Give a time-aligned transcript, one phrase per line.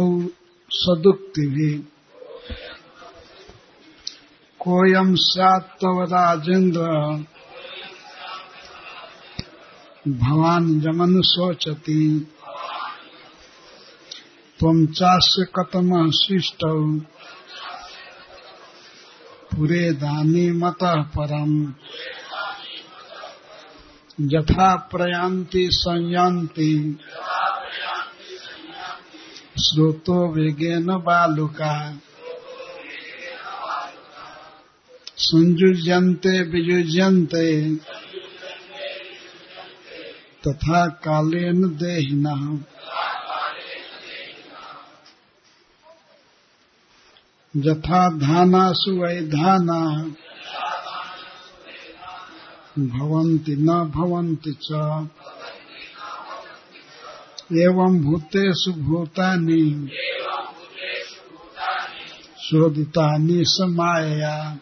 [0.00, 1.78] सदुक्ति भी
[4.60, 6.80] कोयम सैत्व राजेंद्र
[10.08, 12.20] भवान जमन सोचती
[14.60, 16.58] तम चास्य कतम शिष्ट
[19.50, 21.74] पुरे दानी मत परम।
[24.20, 26.98] यथा प्रयांति संयंती
[29.64, 31.98] श्रोतो वेगेन बालुका।
[35.16, 37.74] संयुज्यन्ते वियुज्यन्ते।
[40.46, 42.64] तथा कालेन देहिना।
[47.56, 50.04] यथा धानासु वैधाना।
[52.78, 54.68] भवन्ति न भवन्ति च।
[57.52, 59.88] एवं भूतेषु भूतानि
[62.38, 64.58] शोधितानि समायया।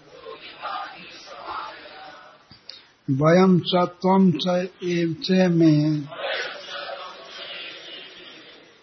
[3.10, 6.02] वयं च त्वं च एव च मे।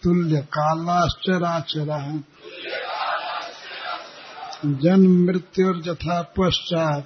[0.02, 2.18] तुल्यकालाश्चराचरः।
[4.64, 7.04] जन्म मृत्युर्यथा पश्चात्।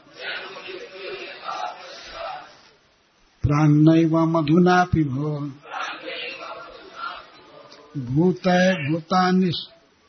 [3.42, 5.50] प्राणैव मधुनापि भो
[7.96, 8.48] भूत
[8.90, 9.50] भूतानि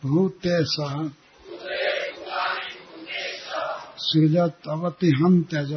[0.06, 1.10] भूते सह
[3.98, 5.74] सृजत अवति हम त्यज।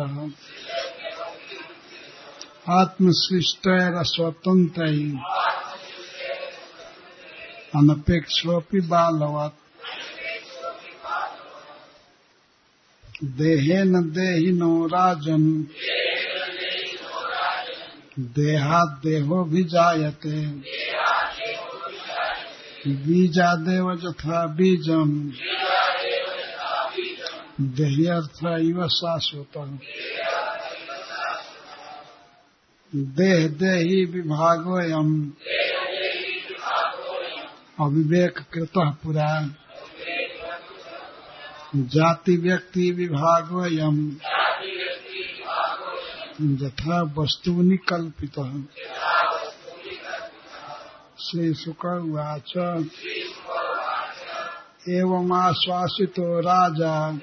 [2.68, 4.82] आत्मसृष्टैर स्वतंत्र
[7.76, 9.58] अनपेक्षोपि बालवत्।
[13.24, 15.66] देहेन देहिनो राजन।
[18.18, 20.68] देहात देहो भी जायते
[22.88, 25.32] बीजादेव यथा बीजम।
[27.60, 29.78] देह्यर्थ इव शाश्वत
[32.94, 35.32] देह देही विभागोयम
[37.80, 39.48] अविवेक कृत पुरा
[41.76, 44.08] जाति व्यक्ति विभागोयम
[46.62, 48.38] यथा वस्तूनि कल्पित
[51.20, 52.52] श्री शुक उवाच
[54.88, 57.18] एवमाश्वासितो राजा।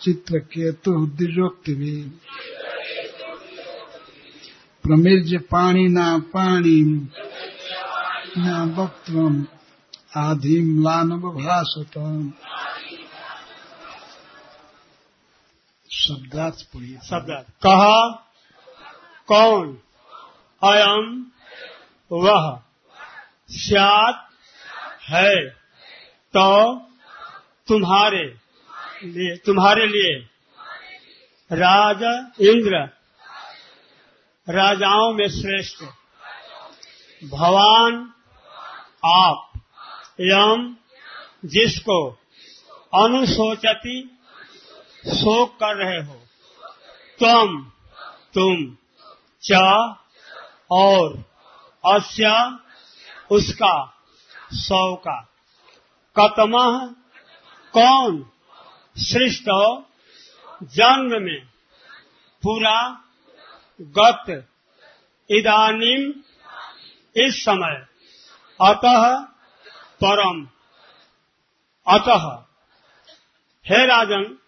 [0.00, 1.74] चित्रकेतु द्विजोक्ति
[4.82, 7.08] प्रमिर्ज पाणिना पाणी।
[8.38, 9.46] न वक्त्रम।
[10.16, 11.92] आधीम लानव भाषत
[15.92, 18.08] शब्दार्थ पढ़िए शब्दार्थ कहा
[19.26, 19.78] कौन?
[20.62, 21.26] अयम
[22.12, 22.62] वह
[23.50, 24.30] स्यात
[25.02, 25.48] है।
[26.36, 26.78] तो
[27.68, 28.24] तुम्हारे
[29.04, 30.30] लिए तुम्हारे लिए।
[31.52, 32.02] राज
[32.40, 32.76] इंद्र,
[34.48, 35.82] राजाओं में श्रेष्ठ।
[37.24, 38.12] भवान
[39.04, 39.46] आप।
[40.20, 40.76] यम
[41.44, 42.10] जिसको
[42.94, 44.02] अनुशोचती
[45.06, 46.14] शोक कर रहे हो,
[47.22, 47.70] तुम
[48.34, 48.76] तुम
[49.42, 49.52] च
[50.70, 51.24] और
[51.86, 52.56] अस्य
[53.30, 54.02] उसका,
[54.52, 55.28] सौ का।
[56.18, 56.52] कतम
[57.72, 58.30] कौन
[58.96, 59.44] सृष्ट
[60.62, 61.46] जन्म में?
[62.42, 63.04] पूरा,
[63.80, 64.48] गत,
[65.30, 66.22] इदानीम,
[67.16, 67.86] इस समय।
[68.62, 69.18] अतः
[70.04, 70.48] परम।
[71.88, 72.44] अतः,
[73.66, 74.38] हे राजन,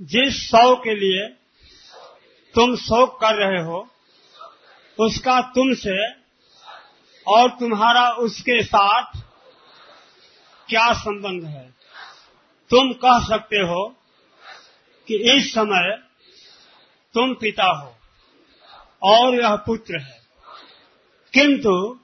[0.00, 1.28] जिस सौ के लिए
[2.54, 3.88] तुम शोक कर रहे हो
[5.00, 6.12] उसका तुमसे
[7.26, 9.04] और तुम्हारा उसके साथ
[10.68, 11.74] क्या संबंध है?
[12.70, 13.96] तुम कह सकते हो
[15.08, 15.98] कि इस समय
[17.14, 17.96] तुम पिता हो
[19.02, 20.20] और यह पुत्र है।
[21.32, 22.00] किंतु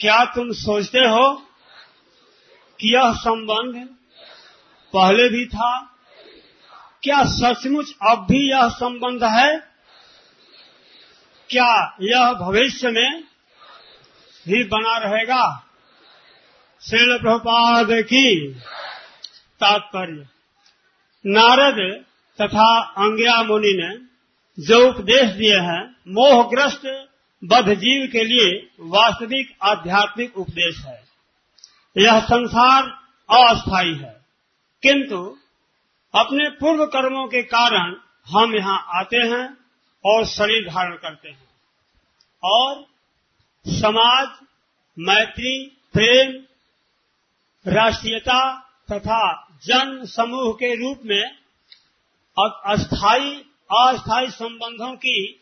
[0.00, 1.46] क्या तुम सोचते हो
[2.80, 3.88] कि यह संबंध
[4.92, 5.80] पहले भी था?
[7.02, 9.73] क्या सचमुच अब भी यह संबंध है?
[11.50, 13.22] क्या यह भविष्य में
[14.46, 15.44] भी बना रहेगा?
[16.82, 18.52] श्रील प्रपाद की
[19.60, 20.26] तात्पर्य।
[21.24, 21.78] नारद
[22.38, 22.68] तथा
[22.98, 23.90] अंग्या मुनि ने
[24.58, 26.86] जो उपदेश दिए हैं, मोहग्रस्त
[27.42, 31.02] बद्ध जीव के लिए वास्तविक आध्यात्मिक उपदेश है।
[31.96, 32.82] यह संसार
[33.28, 34.14] अस्थायी है,
[34.82, 35.18] किंतु
[36.14, 37.94] अपने पूर्व कर्मों के कारण
[38.26, 39.63] हम यहाँ आते हैं।
[40.04, 41.48] और शरीर धारण करते हैं।
[42.44, 42.86] और
[43.66, 44.28] समाज,
[44.98, 46.44] मैत्री, प्रेम,
[47.66, 48.60] राष्ट्रीयता
[48.92, 51.24] तथा जन समूह के रूप में
[52.38, 55.40] अस्थाई अस्थायी संबंधों की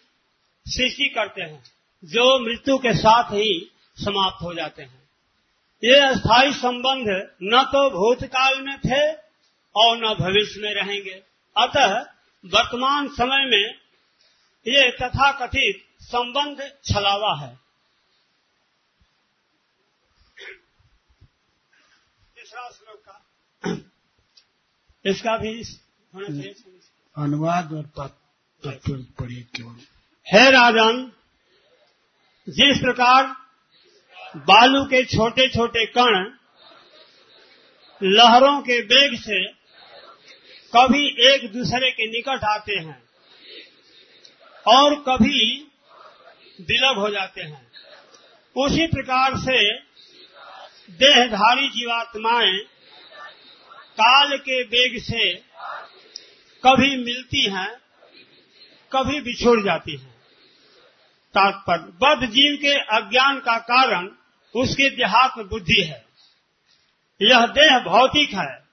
[0.67, 1.65] सृष्टि करते हैं,
[2.05, 5.03] जो मृत्यु के साथ ही समाप्त हो जाते हैं।
[5.85, 7.07] ये अस्थायी संबंध
[7.43, 9.13] न तो भूतकाल में थे
[9.77, 11.23] और न भविष्य में रहेंगे।
[11.57, 12.01] अतः
[12.45, 13.82] वर्तमान समय में
[14.67, 17.55] ये तथा कथित संबंध छलावा है।
[22.37, 23.21] तीसरा श्लोक का।
[25.05, 25.63] इसका भी
[27.17, 29.81] अनुवाद और तत्व पढ़िए केवल।
[30.27, 31.11] है राजन
[32.49, 33.25] जिस प्रकार
[34.47, 36.31] बालू के छोटे छोटे कण
[38.01, 39.45] लहरों के वेग से
[40.73, 43.02] कभी एक दूसरे के निकट आते हैं
[44.67, 45.71] और कभी
[46.61, 47.73] विलग हो जाते हैं।
[48.57, 49.79] उसी प्रकार से
[50.91, 52.59] देहधारी जीवात्माएँ
[54.01, 55.35] काल के वेग से
[56.67, 57.75] कभी मिलती हैं,
[58.93, 60.13] कभी बिछुड़ जाती हैं।
[61.35, 64.11] तात्पर्य, बद्ध जीव के अज्ञान का कारण
[64.55, 66.05] उसके देहात्म बुद्धि है।
[67.23, 68.65] यह देह भौतिक है,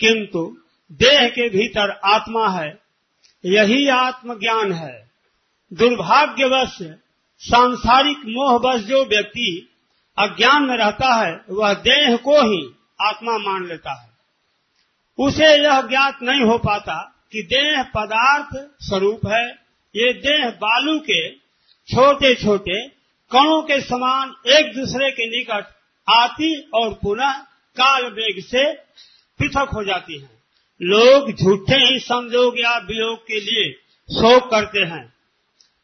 [0.00, 0.58] किंतु
[0.92, 2.78] देह के भीतर आत्मा है,
[3.44, 5.07] यही आत्मज्ञान है।
[5.72, 6.78] दुर्भाग्यवश,
[7.38, 9.68] सांसारिक मोहवश जो व्यक्ति
[10.18, 14.08] अज्ञान में रहता है, वह देह को ही आत्मा मान लेता है।
[15.18, 18.48] उसे यह ज्ञात नहीं हो पाता कि देह पदार्थ
[18.80, 19.50] स्वरूप है।
[19.96, 21.30] ये देह बालू के
[21.94, 22.88] छोटे छोटे
[23.30, 25.64] कणों के समान एक दूसरे के निकट
[26.08, 27.32] आती और पुनः
[27.76, 28.72] काल वेग से
[29.38, 30.30] पृथक हो जाती है।
[30.82, 33.72] लोग झूठे ही संजोग या वियोग के लिए
[34.10, 35.17] शोक करते हैं।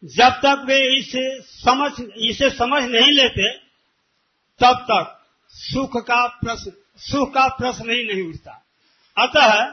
[0.04, 3.58] जब तक वे इसे समझ इसे समझ नहीं लेते,
[4.60, 8.64] तब तक सुख का प्रश्न, सुख का प्रश्न ही नहीं उठता।
[9.18, 9.64] अतः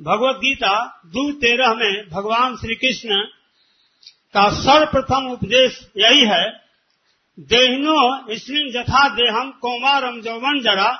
[0.00, 3.24] भगवत गीता दो तेरह में भगवान श्री कृष्ण
[4.34, 6.50] का सर्वप्रथम उपदेश यही है,
[7.40, 10.92] देहनो इसलिन जथा देहम कौमारम जौवन जरा,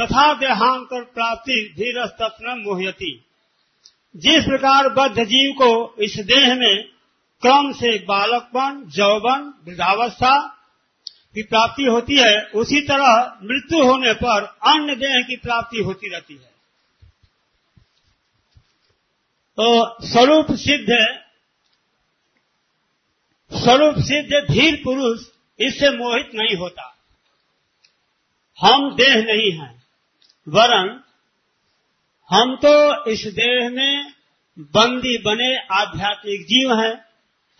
[0.00, 3.24] तथा देहांतर प्राप्ति धीरज तत्न मोहयती।
[4.16, 6.91] जिस प्रकार बद्ध जीव को इस देह में
[7.42, 10.34] क्रम से बालकपन जौवन, वृद्धावस्था
[11.34, 16.34] की प्राप्ति होती है, उसी तरह मृत्यु होने पर अन्य देह की प्राप्ति होती रहती
[16.34, 16.50] है।
[19.58, 20.96] तो स्वरूप सिद्ध
[23.52, 25.20] स्वरूप सिद्ध धीर पुरुष
[25.58, 26.88] इससे मोहित नहीं होता।
[28.60, 29.74] हम देह नहीं हैं,
[30.46, 30.98] वरन
[32.30, 34.12] हम तो इस देह में
[34.74, 37.11] बंदी बने आध्यात्मिक जीव हैं।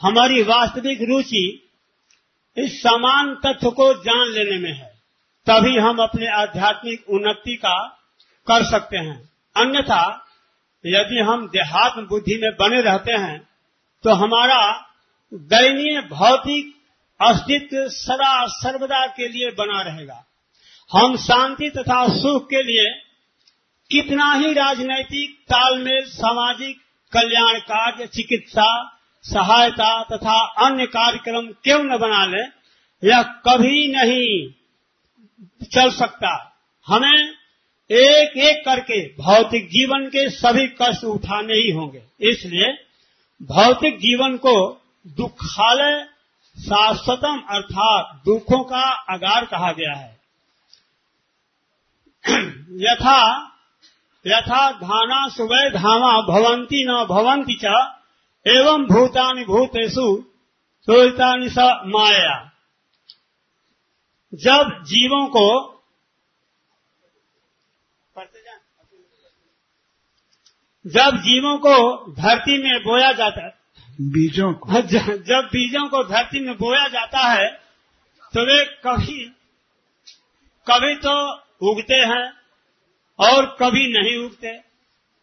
[0.03, 1.45] हमारी वास्तविक रुचि
[2.57, 4.91] इस समान तथ्य को जान लेने में है।
[5.47, 7.77] तभी हम अपने आध्यात्मिक उन्नति का
[8.47, 9.19] कर सकते हैं।
[9.57, 10.05] अन्यथा,
[10.85, 13.39] यदि हम देहात्म बुद्धि में बने रहते हैं
[14.05, 14.61] तो हमारा
[15.33, 16.75] दयनीय भौतिक
[17.21, 20.25] अस्तित्व सदा सर्वदा के लिए बना रहेगा।
[20.93, 22.91] हम शांति तथा सुख के लिए
[23.91, 26.77] कितना ही राजनैतिक, तालमेल, सामाजिक,
[27.13, 32.43] कल्याण कार्य, चिकित्सा सहायता तथा अन्य कार्यक्रम क्यों न बना ले,
[33.09, 34.53] यह कभी नहीं
[35.67, 37.35] चल सकता। हमें
[37.91, 42.73] एक एक करके भौतिक जीवन के सभी कष्ट उठाने ही होंगे। इसलिए
[43.43, 46.09] भौतिक जीवन को दुखालय
[46.61, 50.21] शाश्वतम अर्थात दुखों का आगार कहा गया है।
[52.71, 53.49] यथा
[54.27, 57.93] यथा धाना सुवय धामा भवंती न भवंती च
[58.47, 60.07] एवं भूतानि भूतेषु
[60.89, 62.39] सोहितानि स माया।
[64.33, 65.49] जब जीवों को
[70.85, 71.75] जब जीवों को
[72.13, 73.51] धरती में बोया जाता है
[74.01, 77.49] बीजों को। जब बीजों को धरती में बोया जाता है
[78.35, 79.19] तो वे कभी
[80.67, 81.15] कभी तो
[81.71, 82.25] उगते हैं
[83.19, 84.57] और कभी नहीं उगते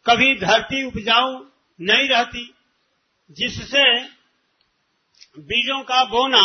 [0.05, 1.33] कभी धरती उपजाऊ
[1.79, 2.45] नहीं रहती।
[3.29, 3.83] जिससे
[5.43, 6.43] बीजों का बोना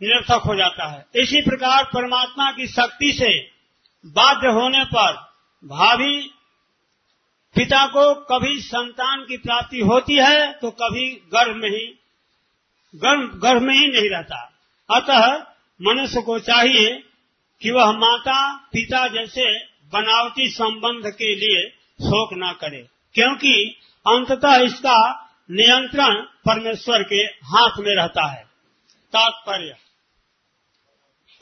[0.00, 3.30] निरर्थक हो जाता है। इसी प्रकार परमात्मा की शक्ति से
[4.14, 5.12] बाध्य होने पर
[5.64, 6.18] भावी
[7.56, 11.86] पिता को कभी संतान की प्राप्ति होती है तो कभी गर्भ में ही,
[12.94, 14.42] गर्भ गर्भ में ही नहीं रहता।
[14.90, 15.26] अतः
[15.80, 16.94] मनुष्य को चाहिए
[17.62, 18.40] कि वह माता
[18.72, 19.52] पिता जैसे
[19.92, 21.68] बनावटी संबंध के लिए
[22.00, 23.54] शोक न करे, क्योंकि
[24.06, 24.98] अंततः इसका
[25.50, 28.44] नियंत्रण परमेश्वर के हाथ में रहता है।
[29.12, 29.76] तात्पर्य।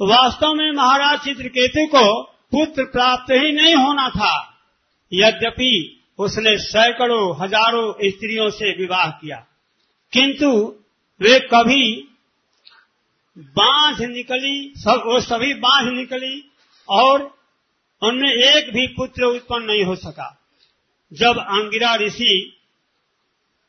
[0.02, 4.60] वास्तव में महाराज चित्रकेतु को पुत्र प्राप्त ही नहीं होना था।
[5.12, 9.46] यद्यपि उसने सैकड़ों, हज़ारों स्त्रियों से विवाह किया।
[10.12, 10.76] किंतु
[11.20, 12.08] वे कभी
[13.38, 16.50] बांझ निकली, सब, वो सभी बांझ निकली
[16.88, 17.38] और
[18.02, 20.42] उनमें एक भी पुत्र उत्पन्न नहीं हो सका।
[21.12, 22.52] जब अंगिरा ऋषि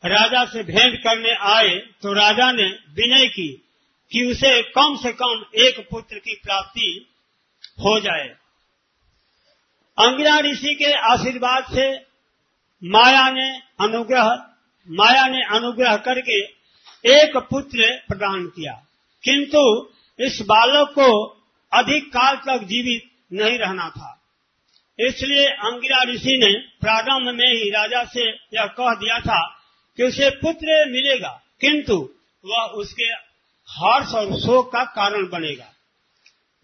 [0.05, 3.63] राजा से भेंट करने आए तो राजा ने विनय की
[4.11, 7.07] कि उसे कम से कम एक पुत्र की प्राप्ति
[7.79, 8.27] हो जाए।
[9.97, 11.97] अंगिरा ऋषि के आशीर्वाद से
[12.83, 14.49] माया ने अनुग्रह,
[14.89, 16.39] माया ने अनुग्रह करके
[17.21, 18.73] एक पुत्र प्रदान किया।
[19.23, 19.89] किंतु
[20.19, 21.27] इस बालक को
[21.73, 24.21] अधिक काल तक जीवित नहीं रहना था।
[24.99, 29.56] इसलिए अंगिरा ऋषि ने प्रारंभ में ही राजा से यह कह दिया था
[29.97, 31.95] कि उसे पुत्र मिलेगा, किंतु
[32.45, 33.05] वह उसके
[33.69, 35.73] हर्ष और शोक का कारण बनेगा।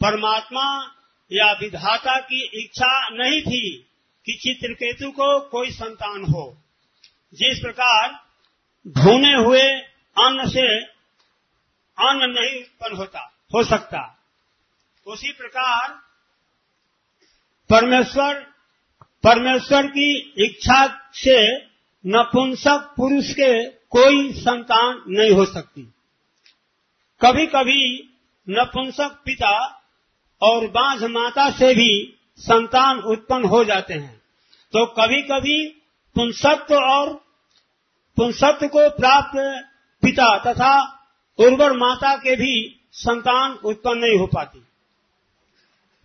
[0.02, 0.96] परमात्मा
[1.32, 3.88] या विधाता की इच्छा नहीं थी
[4.26, 6.58] कि चित्रकेतु को कोई संतान हो।
[7.34, 8.10] जिस प्रकार
[8.88, 9.70] भुने हुए
[10.18, 10.84] अन्न से
[11.98, 13.20] अन्न नहीं उत्पन्न होता,
[13.56, 14.26] हो सकता।
[15.08, 15.90] उसी प्रकार
[17.70, 18.34] परमेश्वर
[19.24, 21.73] परमेश्वर की इच्छा से
[22.08, 25.82] नपुंसक पुरुष के कोई संतान नहीं हो सकती।
[27.22, 28.10] कभी कभी
[28.50, 29.82] नपुंसक पिता
[30.42, 34.22] और बांझ माता से भी संतान उत्पन्न हो जाते हैं।
[34.74, 35.70] तो कभी कभी
[36.16, 37.14] पुंसत्व और
[38.18, 39.66] पुंसत्व को प्राप्त
[40.02, 41.00] पिता तथा
[41.40, 44.60] उर्वर माता के भी संतान उत्पन्न नहीं हो पाती।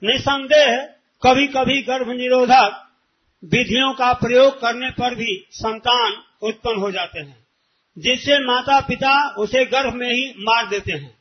[0.05, 2.88] निसंदेह कभी कभी गर्भ निरोधक
[3.45, 7.47] विधियों का प्रयोग करने पर भी संतान उत्पन्न हो जाते हैं,
[7.99, 11.19] जिससे माता पिता उसे गर्भ में ही मार देते हैं।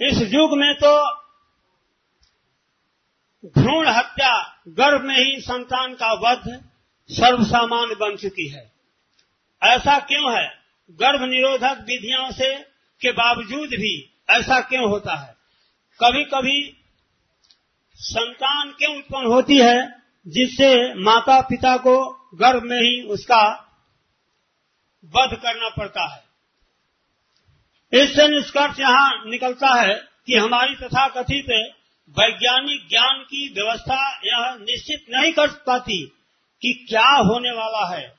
[0.00, 1.20] इस युग में तो
[3.44, 6.64] भ्रूण हत्या गर्भ में ही संतान का वध
[7.10, 8.72] सर्वसामान्य बन चुकी है।
[9.62, 10.48] ऐसा क्यों है?
[10.90, 12.56] गर्भ निरोधक विधियों से
[13.00, 15.36] के बावजूद भी ऐसा क्यों होता है?
[16.00, 16.76] कभी कभी
[17.94, 19.99] संतान क्यों उत्पन्न होती है?
[20.28, 23.52] जिससे माता पिता को गर्भ में ही उसका
[25.04, 26.30] वध करना पड़ता है।
[28.02, 29.94] इससे निष्कर्ष यहाँ निकलता है
[30.26, 31.72] कि हमारी तथा कथित
[32.08, 36.06] वैज्ञानिक ज्ञान की व्यवस्था यह निश्चित नहीं कर पाती
[36.62, 38.14] कि क्या होने वाला है।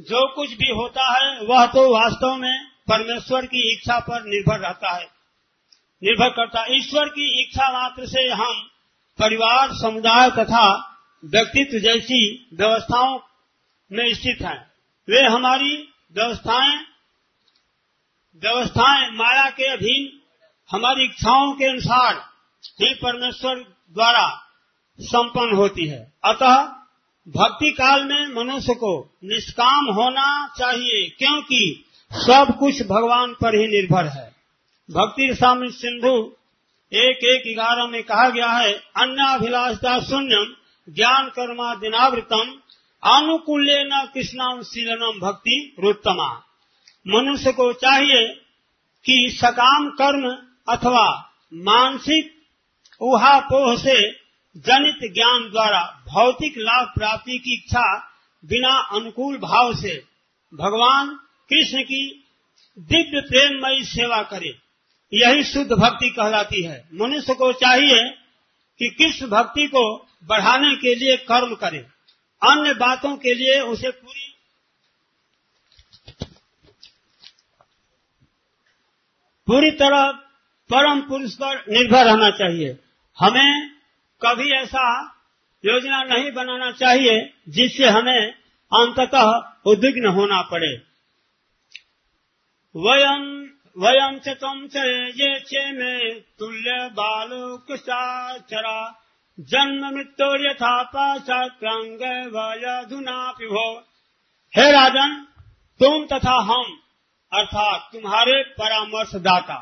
[0.00, 4.90] जो कुछ भी होता है, वह तो वास्तव में परमेश्वर की इच्छा पर निर्भर रहता
[4.90, 5.04] है।
[6.02, 8.69] निर्भर करता है। ईश्वर की इच्छा मात्र से हम
[9.18, 13.18] परिवार, समुदाय तथा व्यक्तित्व जैसी व्यवस्थाओं
[13.92, 14.70] में स्थित हैं।
[15.08, 16.78] वे हमारी व्यवस्थाएँ
[18.42, 20.20] व्यवस्थाएँ माया के अधीन,
[20.70, 22.14] हमारी इच्छाओं के अनुसार
[22.82, 23.54] ही परमेश्वर
[23.94, 24.46] द्वारा
[25.00, 26.56] संपन्न होती है। अतः
[27.28, 34.06] भक्ति काल में मनुष्य को निष्काम होना चाहिए, क्योंकि सब कुछ भगवान पर ही निर्भर
[34.06, 34.34] है।
[34.90, 36.36] भक्ति स्वामी सिंधु
[36.92, 40.54] एक एक ग्यारह में कहा गया है, अन्नाभिलाषता शून्यम,
[40.88, 42.60] ज्ञान कर्मा दिनावृतम
[43.02, 46.42] अनुकूल्य न कृष्णाम शीलनम भक्ति रोत्तमा।
[47.08, 48.26] मनुष्य को चाहिए
[49.04, 50.28] कि सकाम कर्म
[50.68, 52.42] अथवा मानसिक
[53.00, 54.10] उहापोह से
[54.56, 57.98] जनित ज्ञान द्वारा भौतिक लाभ प्राप्ति की इच्छा
[58.44, 60.04] बिना अनुकूल भाव से
[60.54, 61.08] भगवान
[61.50, 62.26] कृष्ण की
[62.78, 64.69] दिव्य प्रेममयी सेवा करे।
[65.12, 68.10] यही शुद्ध भक्ति कहलाती है। मनुष्य को चाहिए
[68.78, 71.78] कि किस भक्ति को बढ़ाने के लिए कर्म करे।
[72.42, 74.26] अन्य बातों के लिए उसे पूरी
[79.46, 80.12] पूरी तरह
[80.70, 82.78] परम पुरुष पर निर्भर रहना चाहिए।
[83.18, 83.70] हमें
[84.22, 85.16] कभी ऐसा
[85.64, 88.32] योजना नहीं बनाना चाहिए जिससे हमें
[88.72, 90.70] अंततः उद्विग्न होना पड़े।
[92.74, 93.39] वयम
[93.80, 94.28] वयम च
[95.16, 98.78] ये चे में तुल्य बालो कुशाचरा
[99.38, 102.02] जन्म मृत्यु यथा पाचांग
[102.34, 103.64] वयधुना पिभो
[104.54, 105.14] हे राजन
[105.80, 106.64] तुम तथा हम,
[107.32, 109.56] अर्थात तुम्हारे परामर्शदाता,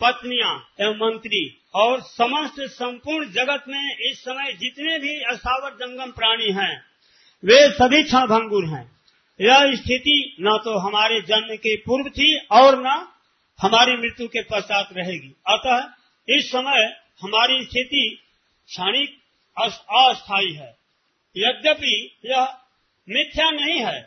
[0.00, 1.42] पत्नियाँ एवं मंत्री
[1.74, 6.74] और समस्त संपूर्ण जगत में इस समय जितने भी अस्थावर जंगम प्राणी हैं,
[7.44, 8.99] वे सभी क्षण भंगुर हैं।
[9.40, 13.06] यह स्थिति न तो हमारे जन्म के पूर्व थी और न
[13.58, 15.88] हमारी मृत्यु के पश्चात रहेगी। अतः
[16.28, 16.84] इस समय
[17.22, 18.04] हमारी स्थिति
[18.68, 19.16] क्षणिक
[19.56, 20.76] अस्थायी है।
[21.36, 22.44] यद्यपि यह
[23.08, 24.00] मिथ्या नहीं है,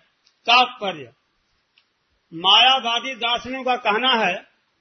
[0.48, 1.12] तात्पर्य।
[2.34, 4.36] मायावादी दार्शनिकों का कहना है,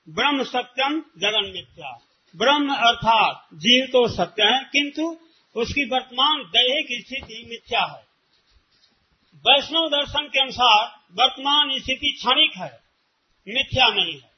[0.08, 1.98] ब्रह्म सत्यम जगन मिथ्या।
[2.34, 5.18] ब्रह्म अर्थात जीव तो सत्य है, किंतु
[5.56, 8.11] उसकी वर्तमान दैहिक स्थिति मिथ्या है।
[9.44, 12.80] वैष्णव दर्शन के अनुसार वर्तमान स्थिति क्षणिक है,
[13.48, 14.30] मिथ्या नहीं है।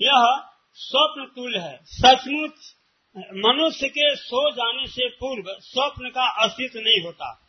[0.00, 2.76] यह स्वप्न तुल्य है। सचमुच
[3.16, 7.46] मनुष्य के सो जाने से पूर्व स्वप्न का अस्तित्व नहीं होता।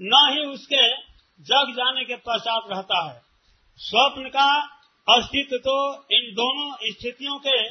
[0.00, 0.96] न ही उसके
[1.40, 3.22] जग जाने के पश्चात रहता है।
[3.76, 4.60] स्वप्न का
[5.08, 7.68] अस्तित्व तो इन दोनों स्थितियों के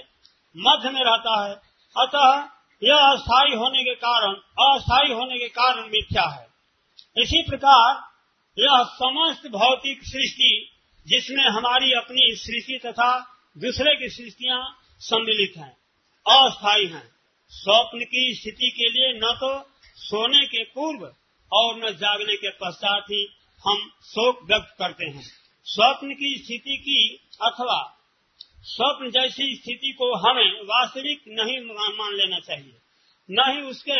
[0.57, 1.55] मध्य में रहता है।
[1.95, 2.47] अतः
[2.83, 4.33] यह अस्थायी होने के कारण,
[4.69, 6.47] अस्थायी होने के कारण मिथ्या है।
[7.17, 8.08] इसी प्रकार
[8.59, 10.51] यह समस्त भौतिक सृष्टि,
[11.05, 13.11] जिसमें हमारी अपनी सृष्टि तथा
[13.55, 14.61] दूसरे की सृष्टियाँ
[15.01, 15.71] सम्मिलित हैं,
[16.25, 17.07] अस्थायी हैं।
[17.51, 19.51] स्वप्न की स्थिति के लिए न तो
[19.97, 21.05] सोने के पूर्व
[21.51, 23.21] और न जागने के पश्चात ही
[23.63, 25.23] हम शोक व्यक्त करते हैं।
[25.65, 26.99] स्वप्न की स्थिति की
[27.41, 27.79] अथवा
[28.65, 31.57] स्वप्न जैसी स्थिति को हमें वास्तविक नहीं
[31.97, 32.77] मान लेना चाहिए,
[33.29, 33.99] न ही उसके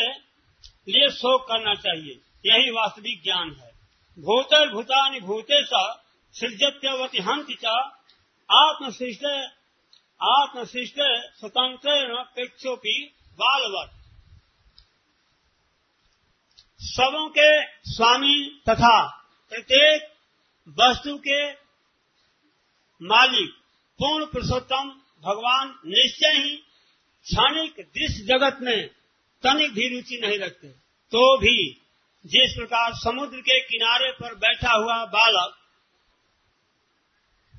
[0.91, 3.68] लिए शोक करना चाहिए। यही वास्तविक ज्ञान है।
[4.19, 5.69] भूतल भूतानि भूतेश
[6.35, 7.65] सृजत्यवति हंति च।
[8.49, 9.25] आत्मशिष्ट
[10.21, 10.97] आत्मशिष्ट
[11.39, 12.95] स्वतंत्र पेक्षोपी
[13.39, 13.89] बालवत।
[16.79, 17.49] सबों के
[17.91, 18.95] स्वामी तथा
[19.51, 20.11] प्रत्येक
[20.77, 21.39] वस्तु के
[23.01, 23.49] मालिक,
[23.99, 24.89] पूर्ण पुरुषोत्तम
[25.23, 26.55] भगवान निश्चय ही
[27.25, 28.87] क्षणिक दृश्य जगत में
[29.43, 30.67] तनिक भी रुचि नहीं रखते
[31.11, 31.57] तो भी
[32.25, 35.55] जिस प्रकार समुद्र के किनारे पर बैठा हुआ बालक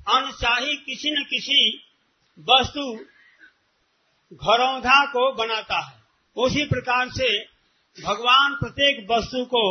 [0.09, 1.77] अनचाही किसी न किसी
[2.47, 2.83] वस्तु
[4.35, 5.99] घरौधा को बनाता है।
[6.37, 7.29] उसी प्रकार से
[7.97, 9.63] भगवान प्रत्येक वस्तु को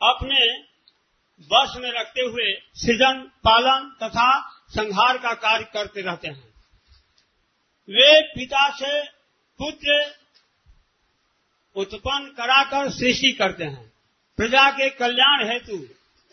[0.00, 0.40] अपने
[1.50, 4.28] वश में रखते हुए सृजन, पालन तथा
[4.68, 6.52] संहार का कार्य करते रहते हैं।
[7.88, 9.02] वे पिता से
[9.60, 10.21] पुत्र
[11.76, 13.92] उत्पन्न कराकर सृष्टि करते हैं।
[14.36, 15.86] प्रजा के कल्याण हेतु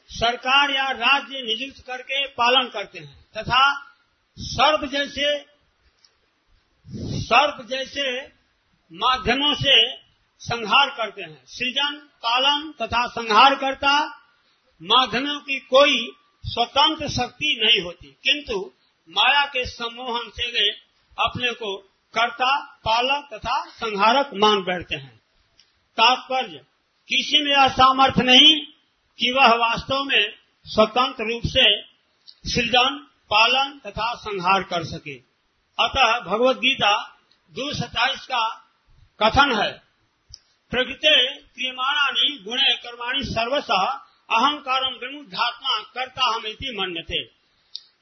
[0.10, 3.86] सरकार या राज्य नियुक्त करके पालन करते हैं तथा
[4.38, 5.45] सर्प जैसे
[7.19, 8.28] सर्प जैसे
[8.91, 9.95] माध्यमों से
[10.39, 14.06] संहार करते हैं। सृजन, पालन तथा संहार करता
[14.84, 16.12] माध्यमों की कोई
[16.45, 18.71] स्वतंत्र शक्ति नहीं होती। किंतु
[19.10, 20.69] माया के सम्मोहन से वे
[21.19, 21.78] अपने को
[22.13, 25.18] कर्ता, पालक तथा संहारक मान बैठते हैं।
[25.97, 26.58] तात्पर्य,
[27.10, 28.56] किसी में असामर्थ्य नहीं
[29.19, 30.34] कि वह वास्तव में
[30.65, 31.65] स्वतंत्र रूप से
[32.49, 35.15] सृजन पालन तथा संहार कर सके।
[35.80, 36.93] अतः भगवत गीता
[37.52, 38.47] दो सताइस का
[39.19, 39.71] कथन है।
[40.71, 41.15] प्रकृति
[41.56, 43.67] क्रियमाणानी गुणे कर्माणी सर्वश
[44.30, 47.23] अहंकारम विमुद्धात्मा करता हम इति थे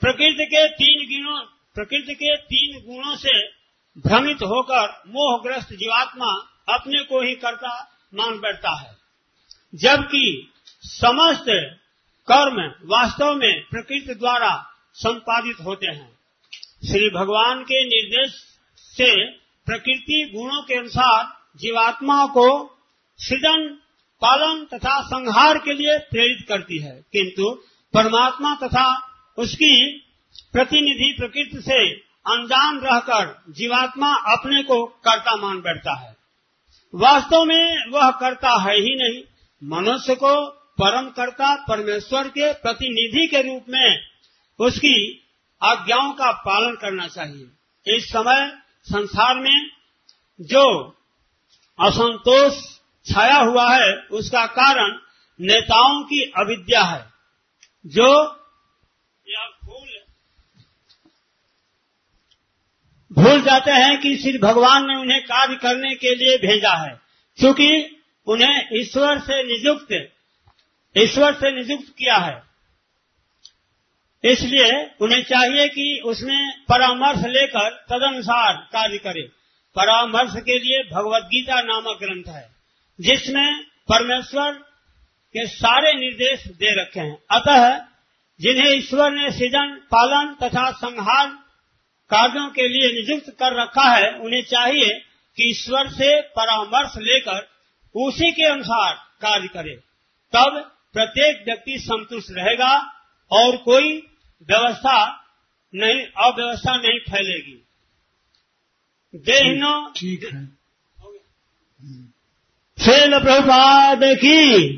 [0.01, 1.41] प्रकृति के तीन गुणों,
[1.75, 3.47] प्रकृति के तीन गुणों से
[3.97, 6.31] भ्रमित होकर मोहग्रस्त जीवात्मा
[6.69, 8.97] अपने को ही करता मान बैठता है।
[9.75, 10.51] जबकि
[10.83, 11.45] समस्त
[12.31, 16.19] कर्म वास्तव में प्रकृति द्वारा संपादित होते हैं।
[16.87, 18.33] श्री भगवान के निर्देश
[18.77, 22.77] से प्रकृति गुणों के अनुसार जीवात्मा को
[23.17, 23.79] सृजन,
[24.21, 27.51] पालन तथा संहार के लिए प्रेरित करती है। किंतु
[27.93, 29.99] परमात्मा तथा उसकी
[30.53, 31.91] प्रतिनिधि प्रकृति से
[32.33, 36.16] अनजान रहकर जीवात्मा अपने को कर्ता मान बैठता है।
[36.95, 39.23] वास्तव में वह करता है ही नहीं।
[39.63, 40.47] मनुष्य को
[40.81, 44.03] परम कर्ता, परमेश्वर के प्रतिनिधि के रूप में
[44.59, 45.23] उसकी
[45.63, 49.69] आज्ञाओं का पालन करना चाहिए। इस समय संसार में
[50.41, 50.87] जो
[51.79, 52.53] असंतोष
[53.05, 54.97] छाया हुआ है, उसका कारण
[55.39, 57.05] नेताओं की अविद्या है,
[57.85, 58.09] जो
[59.27, 59.87] यह भूल
[63.13, 67.01] भूल जाते हैं कि श्री भगवान ने उन्हें कार्य करने के लिए भेजा है।
[67.37, 70.09] क्योंकि उन्हें ईश्वर से नियुक्त,
[70.97, 72.43] ईश्वर से नियुक्त किया है।
[74.23, 79.21] इसलिए उन्हें चाहिए कि उसमें परामर्श लेकर तदनुसार कार्य करे।
[79.75, 82.49] परामर्श के लिए भगवत गीता नामक ग्रंथ है,
[83.01, 84.51] जिसमें परमेश्वर
[85.33, 87.77] के सारे निर्देश दे रखे हैं। अतः
[88.41, 91.46] जिन्हें ईश्वर ने सृजन, पालन तथा संहार
[92.09, 94.99] कार्यों के लिए नियुक्त कर रखा है उन्हें चाहिए
[95.37, 97.49] कि ईश्वर से परामर्श लेकर
[97.95, 99.75] उसी के अनुसार कार्य करे।
[100.33, 103.97] तब प्रत्येक व्यक्ति संतुष्ट रहेगा और कोई
[104.49, 105.25] व्यवस्था
[105.75, 107.63] नहीं अव्यवस्था नहीं फैलेगी।
[109.15, 110.45] देहनो ठीक है।
[113.19, 114.77] प्रभुपाद की।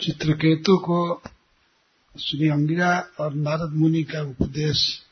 [0.00, 1.22] चित्रकेतु को
[2.20, 5.02] श्री अंगिरा और नारद मुनि का उपदेश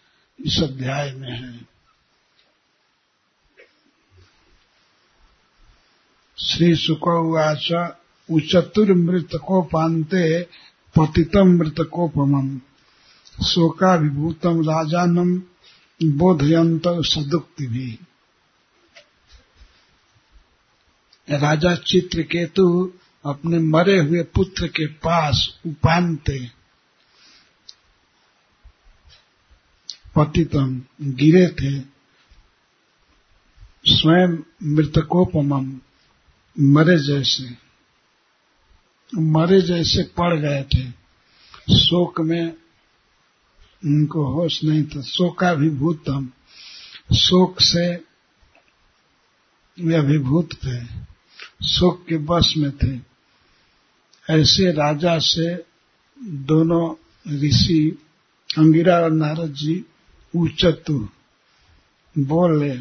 [0.47, 1.61] इस अध्याय में है।
[6.39, 7.93] श्री सुक सुख उवाच
[8.31, 10.43] उचतुर्मृतकोपान्ते
[11.45, 12.61] मृतकोपमम
[13.45, 15.43] शोकाभिभूतम राजानम
[16.19, 17.99] बोधयंत सदुक्ति भी
[21.31, 22.93] राजा चित्रकेतु
[23.25, 26.62] अपने मरे हुए पुत्र के पास उपानते
[30.17, 31.81] पतितम गिरे थे।
[33.87, 35.81] स्वयं मृतकोपमम
[36.61, 37.51] मरे जैसे
[39.15, 40.91] मरे जैसे पड़ गए थे।
[41.77, 42.53] शोक में
[43.85, 46.29] उनको होश नहीं था। शोकाभिभूतम,
[47.15, 48.05] शोक से
[49.81, 50.85] वे अभिभूत थे,
[51.67, 53.01] शोक के बस में थे।
[54.31, 55.65] ऐसे राजा से
[56.23, 56.95] दोनों
[57.41, 57.99] ऋषि
[58.59, 59.85] अंगिरा और नारद जी
[60.37, 61.09] उचतु
[62.19, 62.79] बोले,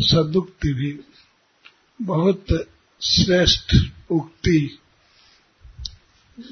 [0.00, 1.00] सदुक्ति भी
[2.02, 2.46] बहुत
[3.02, 3.74] श्रेष्ठ
[4.10, 4.78] उक्ति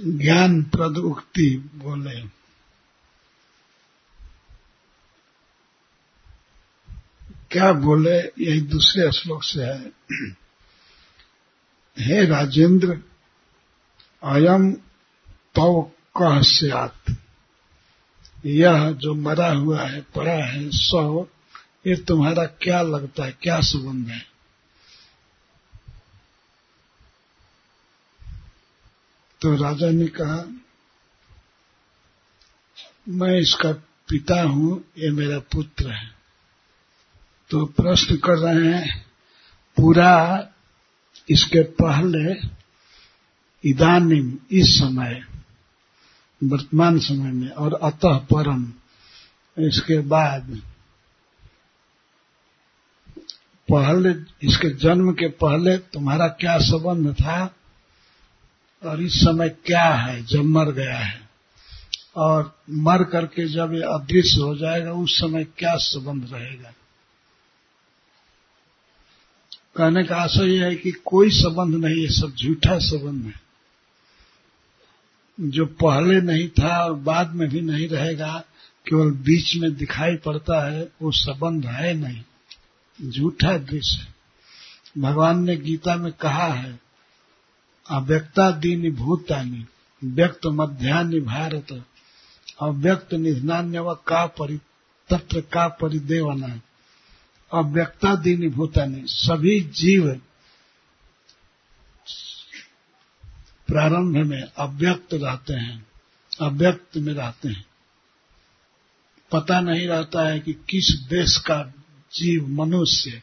[0.04, 2.38] ज्ञान प्रद उक्ति बोले।
[7.50, 9.92] क्या बोले, यही दूसरे श्लोक से है।
[11.98, 13.02] हे राजेंद्र
[14.22, 14.72] अयम
[15.54, 15.82] तव
[16.16, 17.04] कह से आत
[18.46, 21.26] यह जो मरा हुआ है, पड़ा है, सौ,
[21.86, 23.36] ये तुम्हारा क्या लगता है?
[23.42, 24.26] क्या संबंध है?
[29.40, 30.44] तो राजा ने कहा,
[33.08, 33.72] मैं इसका
[34.08, 36.14] पिता हूँ, ये मेरा पुत्र है।
[37.50, 39.06] तो प्रश्न कर रहे हैं,
[39.76, 40.48] पूरा
[41.30, 42.40] इसके पहले
[43.64, 45.37] इदानिम, इस समय
[46.44, 48.72] वर्तमान समय में और अतः परम।
[49.58, 50.62] इसके बाद
[53.72, 54.10] पहले,
[54.46, 57.54] इसके जन्म के पहले तुम्हारा क्या संबंध था
[58.84, 61.28] और इस समय क्या है जब मर गया है?
[62.16, 66.72] और मर करके जब ये अदृश्य हो जाएगा, उस समय क्या संबंध रहेगा?
[69.76, 73.47] कहने का आशय यह है कि कोई संबंध नहीं है, सब झूठा संबंध है।
[75.40, 78.44] जो पहले नहीं था और बाद में भी नहीं रहेगा,
[78.88, 82.22] केवल बीच में दिखाई पड़ता है, वो संबंध है नहीं।
[83.10, 84.06] झूठा दृश्य।
[85.00, 86.80] भगवान ने गीता में कहा है,
[87.90, 89.66] अव्यक्ता दीनी भूतानी,
[90.04, 91.84] व्यक्त मध्यान्ह भारत,
[92.62, 94.60] अव्यक्त निधनान्य व का परि,
[95.08, 96.60] तत्र का परिदेवना।
[97.52, 100.20] अव्यक्ता दीनी भूतानी, सभी जीव
[103.68, 105.86] प्रारंभ में अव्यक्त रहते हैं,
[106.40, 107.66] अव्यक्त में रहते हैं।
[109.32, 111.62] पता नहीं रहता है कि किस देश का
[112.14, 113.22] जीव मनुष्य,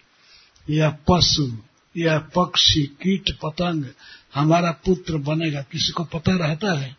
[0.70, 1.58] या पशु,
[1.98, 3.86] या पक्षी, कीट, पतंग,
[4.36, 6.98] हमारा पुत्र बनेगा, किसी को पता रहता है?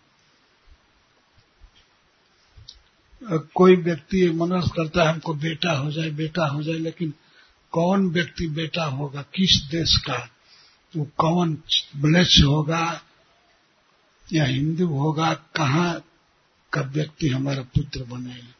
[3.55, 7.15] कोई व्यक्ति मनस करता है, हमको बेटा हो जाए, बेटा हो जाए, लेकिन
[7.71, 10.29] कौन व्यक्ति बेटा होगा, किस देश का?
[10.97, 11.55] वो कौन
[11.97, 13.03] ब्लेच होगा?
[14.33, 16.05] या हिंदू होगा, कहाँ
[16.73, 18.53] का व्यक्ति हमारा पुत्र बनेगा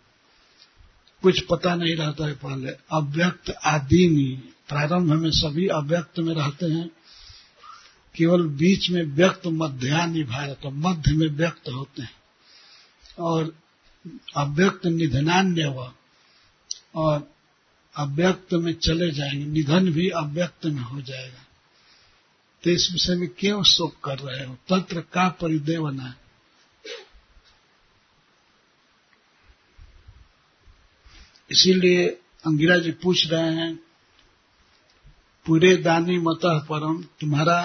[1.23, 4.37] कुछ पता नहीं रहता है पहले। अव्यक्त आदिनी
[4.69, 6.91] प्रारंभ में सभी अव्यक्त में रहते हैं।
[8.17, 12.15] केवल बीच में व्यक्त, मध्यान्ह भारत, मध्य में व्यक्त होते हैं।
[13.19, 13.57] और
[14.37, 15.93] अव्यक्त निधनान्य व
[16.95, 17.33] और
[17.97, 21.46] अव्यक्त में चले जाएँगे, निधन भी अव्यक्त में हो जाएगा।
[22.67, 24.55] तो इस विषय में क्यों शोक कर रहे हो?
[24.69, 26.15] तंत्र का परिदेवना
[31.51, 32.07] इसीलिए
[32.47, 33.77] अंगिरा जी पूछ रहे हैं,
[35.47, 37.61] पूरे दानी मतः परम, तुम्हारा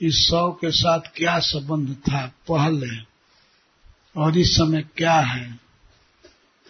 [0.00, 2.26] इस सौ के साथ क्या संबंध था?
[2.48, 2.90] पहले
[4.16, 5.60] और इस समय क्या है?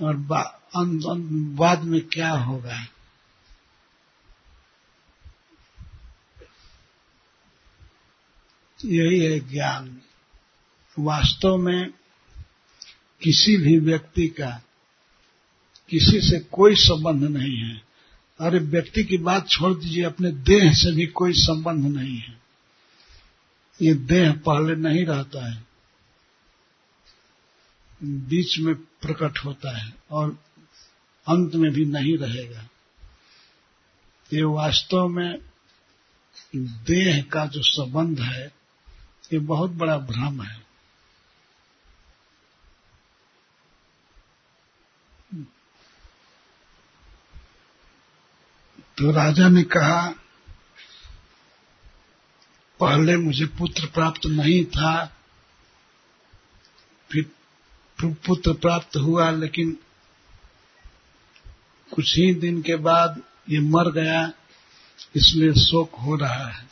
[0.02, 0.16] और
[1.60, 2.86] बाद में क्या होगा?
[8.80, 10.00] यही है ज्ञान।
[10.96, 11.90] वास्तव में
[13.22, 14.50] किसी भी व्यक्ति का
[15.90, 17.82] किसी से कोई संबंध नहीं है।
[18.40, 22.36] अरे व्यक्ति की बात छोड़ दीजिए, अपने देह से भी कोई संबंध नहीं है।
[23.82, 25.64] ये देह पहले नहीं रहता है,
[28.02, 30.30] बीच में प्रकट होता है और
[31.26, 32.68] अंत में भी नहीं रहेगा।
[34.32, 35.38] ये वास्तव में
[36.56, 38.57] देह का जो संबंध है
[39.30, 40.56] ये बहुत बड़ा भ्रम है।
[48.98, 50.00] तो राजा ने कहा,
[52.80, 54.92] पहले मुझे पुत्र प्राप्त नहीं था,
[57.10, 57.30] फिर
[58.26, 59.76] पुत्र प्राप्त हुआ, लेकिन
[61.90, 64.32] कुछ ही दिन के बाद ये मर गया,
[65.16, 66.66] इसलिए शोक हो रहा है।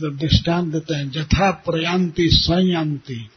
[0.00, 3.30] तो दृष्टान देते हैं। जथा प्रयांति संयांति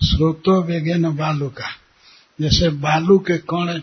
[0.00, 1.68] स्रोतो वेगेन बालू का
[2.40, 3.80] जैसे बालू के कण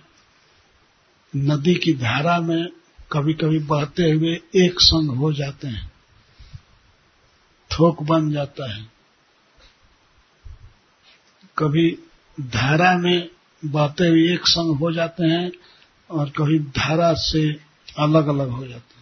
[1.35, 2.69] नदी की धारा में
[3.11, 5.91] कभी कभी बहते हुए एक संग हो जाते हैं।
[7.71, 8.89] थोक बन जाता है।
[11.57, 11.99] कभी
[12.41, 13.29] धारा में
[13.65, 15.51] बहते हुए एक संग हो जाते हैं
[16.11, 17.53] और कभी धारा से
[17.99, 18.98] अलग अलग हो जाते हैं।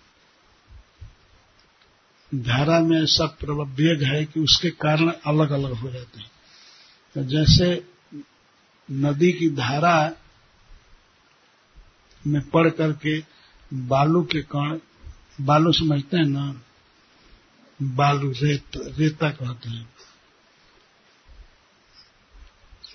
[2.31, 6.31] धारा में ऐसा वेग है कि उसके कारण अलग अलग हो जाते हैं।
[7.15, 7.87] तो जैसे
[8.89, 10.11] नदी की धारा
[12.27, 13.19] में पड़ करके
[13.73, 14.79] बालू के कण,
[15.41, 16.61] बालू समझते हैं ना?
[17.81, 19.89] बालू, रेत, रेता कहते हैं।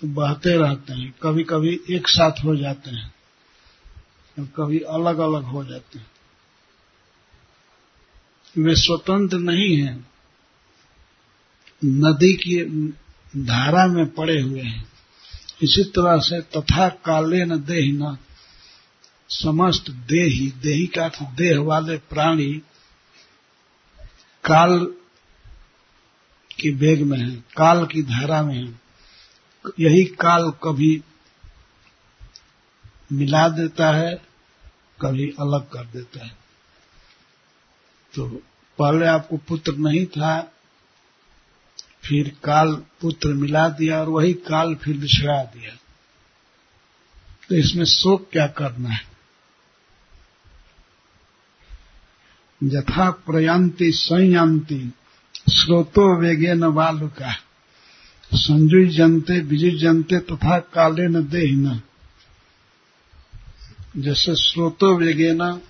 [0.05, 3.13] बहते रहते हैं कभी कभी एक साथ हो जाते हैं,
[4.37, 6.12] कभी अलग अलग हो जाते हैं।
[8.57, 10.07] वे स्वतंत्र नहीं हैं।
[11.85, 12.63] नदी की
[13.37, 14.85] धारा में पड़े हुए हैं।
[15.63, 18.17] इसी तरह से तथा काले न देह न,
[19.29, 22.53] समस्त देही देही का अर्थ देह वाले प्राणी
[24.43, 24.85] काल
[26.59, 28.81] के वेग में है, काल की धारा में है।
[29.79, 31.01] यही काल कभी
[33.11, 34.15] मिला देता है,
[35.01, 36.42] कभी अलग कर देता है।
[38.13, 38.27] तो
[38.79, 40.53] पहले आपको पुत्र नहीं था,
[42.03, 45.75] फिर काल पुत्र मिला दिया और वही काल फिर बिछड़ा दिया।
[47.49, 49.13] तो इसमें शोक क्या करना है?
[52.63, 54.93] यथा प्रयांति संयांति
[55.49, 57.33] स्रोतो वेगे न बालुका।
[58.33, 61.81] संजुई जनते विजुई जनते तथा काले न देहिना।
[63.97, 65.61] जैसे स्रोतो वेगे न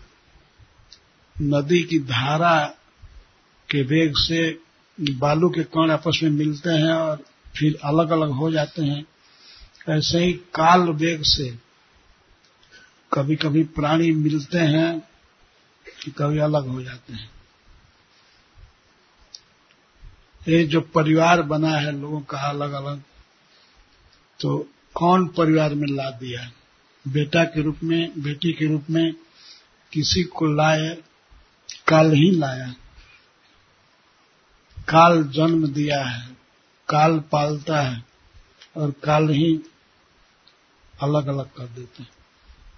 [1.36, 2.56] नदी की धारा
[3.70, 4.60] के वेग से
[4.98, 7.24] बालू के कण आपस में मिलते हैं और
[7.58, 9.04] फिर अलग अलग हो जाते हैं।
[9.90, 11.50] ऐसे ही काल वेग से
[13.12, 15.00] कभी कभी प्राणी मिलते हैं,
[16.18, 17.30] कभी अलग हो जाते हैं।
[20.48, 23.02] ये जो परिवार बना है लोगों का अलग अलग
[24.40, 24.58] तो
[24.96, 26.52] कौन परिवार में ला दिया
[27.06, 29.14] बेटा के रूप में, बेटी के रूप में
[29.94, 30.98] किसी को लाए
[31.88, 32.74] काल ही लाया।
[34.88, 36.28] काल जन्म दिया है,
[36.90, 38.04] काल पालता है
[38.78, 39.54] और काल ही
[40.94, 42.12] अलग अलग कर देते हैं।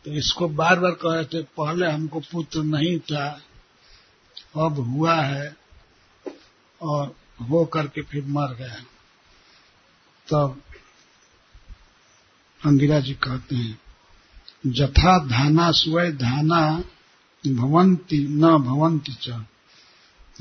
[0.06, 3.28] तो इसको बार बार कह रहे थे, पहले हमको पुत्र नहीं था,
[4.56, 5.56] अब हुआ है
[6.82, 7.16] और
[7.50, 8.76] हो करके फिर मर गया
[10.28, 10.62] तब
[12.62, 13.80] अंगिरा जी कहते हैं,
[14.66, 16.62] जथा धाना स्वय धाना
[17.54, 19.46] भवंती, न भवंती च।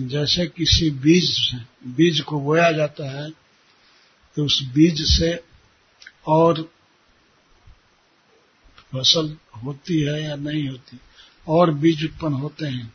[0.00, 1.56] जैसे किसी बीज से,
[1.90, 3.30] बीज को बोया जाता है
[4.36, 5.44] तो उस बीज से
[6.26, 6.62] और
[8.92, 11.00] फ़सल होती है या नहीं होती।
[11.48, 12.92] और बीज उत्पन्न होते हैं।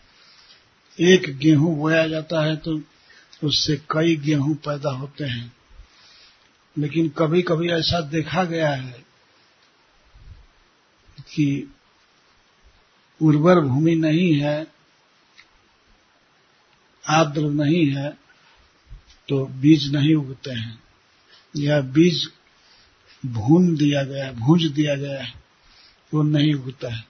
[0.99, 2.81] एक गेहूँ बोया जाता है तो
[3.43, 5.53] उससे कई गेहूँ पैदा होते हैं।
[6.77, 9.05] लेकिन कभी कभी ऐसा देखा गया है
[11.19, 11.73] कि
[13.21, 14.67] उर्वर भूमि नहीं है,
[17.03, 18.09] आर्द्र नहीं है
[19.29, 20.81] तो बीज नहीं उगते हैं।
[21.55, 22.27] या बीज
[23.23, 25.33] भून दिया गया भूज दिया गया है,
[26.11, 27.03] वो नहीं उगता है।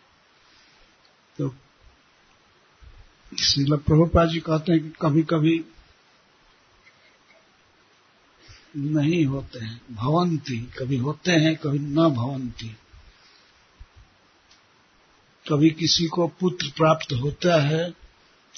[1.37, 1.55] तो
[3.39, 5.63] श्रील प्रभुपा जी कहते हैं कि कभी कभी
[8.77, 12.75] नहीं होते हैं, भवंती, कभी होते हैं, कभी न भवंती।
[15.49, 17.93] कभी किसी को पुत्र प्राप्त होता है,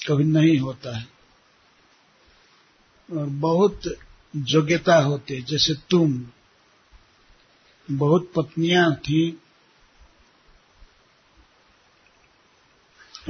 [0.08, 1.08] कभी नहीं होता है।
[3.12, 3.80] और बहुत
[4.36, 6.26] योग्यता होती जैसे तुम।
[7.90, 9.40] बहुत पत्नियाँ थी,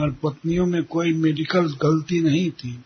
[0.01, 2.85] और पत्नियों में कोई मेडिकल गलती नहीं थी।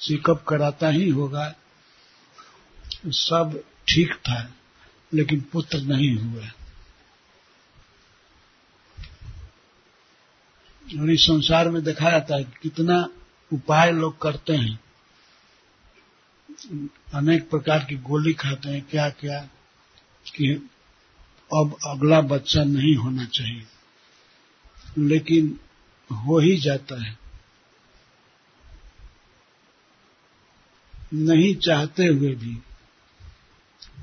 [0.00, 1.54] चेकअप कराता ही होगा,
[3.06, 4.54] सब ठीक था,
[5.14, 6.48] लेकिन पुत्र नहीं हुआ।
[10.98, 13.08] और इस संसार में देखा जाता है कितना
[13.52, 14.80] उपाय लोग करते हैं।
[17.14, 19.40] अनेक प्रकार की गोली खाते हैं क्या क्या
[20.36, 20.68] कि
[21.54, 23.66] अब अगला बच्चा नहीं होना चाहिए।
[24.98, 25.60] लेकिन
[26.12, 27.18] हो ही जाता है।
[31.14, 32.58] नहीं चाहते हुए भी।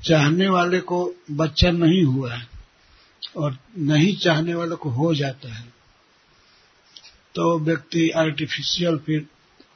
[0.04, 2.48] चाहने वाले को बच्चा नहीं हुआ है
[3.36, 5.77] और नहीं चाहने वाले को हो जाता है।
[7.34, 9.26] तो व्यक्ति आर्टिफिशियल फिर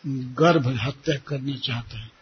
[0.07, 2.13] गर्भ हत्या करना चाहता है।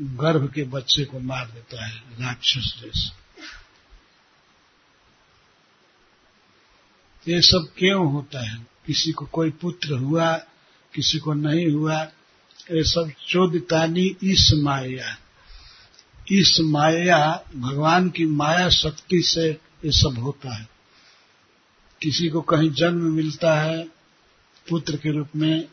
[0.00, 3.24] गर्भ के बच्चे को मार देता है, राक्षस जैसे।
[7.32, 8.66] ये सब क्यों होता है?
[8.86, 10.36] किसी को कोई पुत्र हुआ,
[10.94, 12.02] किसी को नहीं हुआ,
[12.72, 15.16] ये सब चोदितानी इस माया।
[16.32, 19.50] इस माया, भगवान की माया शक्ति से
[19.84, 20.73] ये सब होता है।
[22.00, 23.82] किसी को कहीं जन्म मिलता है,
[24.66, 25.68] पुत्र के रूप में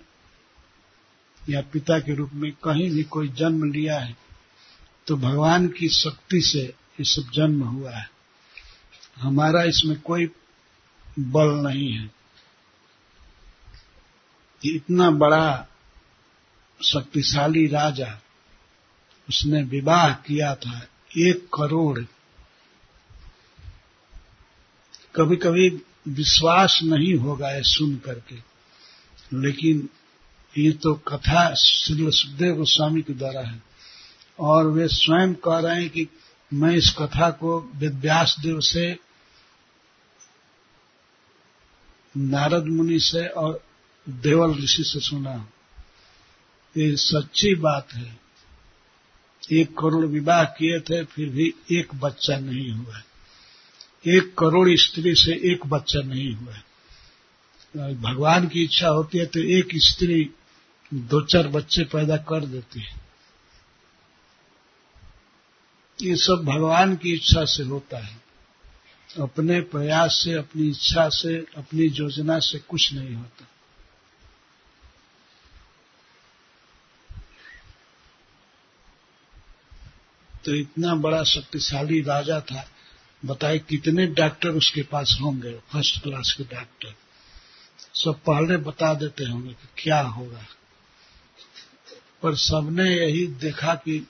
[1.41, 4.15] या पिता के रूप में कहीं भी कोई जन्म लिया है
[5.07, 8.09] तो भगवान की शक्ति से ये सब जन्म हुआ है।
[9.17, 10.25] हमारा इसमें कोई
[11.19, 12.09] बल नहीं है।
[14.61, 15.67] इतना बड़ा
[16.79, 18.19] शक्तिशाली राजा
[19.29, 20.81] उसने विवाह किया था,
[21.17, 21.99] एक करोड़।
[25.15, 25.69] कभी कभी
[26.07, 28.35] विश्वास नहीं होगा ये सुन करके।
[29.33, 29.89] लेकिन
[30.57, 33.63] ये तो कथा श्री सुखदेव गोस्वामी के द्वारा है।
[34.39, 36.07] और वे स्वयं कह रहे हैं कि
[36.53, 38.99] मैं इस कथा को वेदव्यास देव से,
[42.17, 43.63] नारद मुनि से और
[44.09, 45.49] देवल ऋषि से सुना
[46.77, 48.19] ये सच्ची बात है।
[49.51, 52.97] एक करोड़ विवाह किए थे, फिर भी एक बच्चा नहीं हुआ
[54.07, 56.53] एक करोड़ स्त्री से एक बच्चा नहीं हुआ
[57.93, 60.29] भगवान की इच्छा होती है तो एक स्त्री
[60.93, 63.01] दो चार बच्चे पैदा कर देती है।
[66.01, 68.21] ये सब भगवान की इच्छा से होता है।
[69.19, 73.47] अपने प्रयास से, अपनी इच्छा से, अपनी योजना से कुछ नहीं होता।
[80.45, 82.69] तो इतना बड़ा शक्तिशाली राजा था।
[83.25, 86.95] बताए कितने डॉक्टर उसके पास होंगे, फ़र्स्ट क्लास के डॉक्टर।
[87.93, 90.45] सब पहले बता देते होंगे कि क्या होगा।
[92.21, 94.07] पर सबने यही देखा कि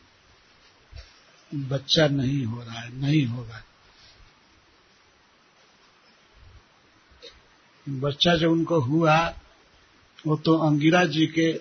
[1.56, 3.63] बच्चा नहीं हो रहा है, नहीं होगा।
[7.89, 9.36] बच्चा जो उनको हुआ,
[10.28, 11.54] वो तो अंगिरा जी के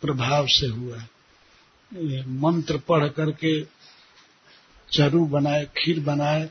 [0.00, 1.06] प्रभाव से हुआ।
[2.26, 3.60] मंत्र पढ़ करके
[4.92, 6.50] चरु बनाए, खीर बनाए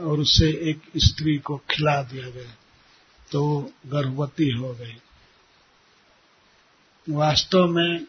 [0.00, 2.56] और उसे एक स्त्री को खिला दिया गया।
[3.32, 4.96] तो गर्भवती हो गई।
[7.10, 8.06] वास्तव में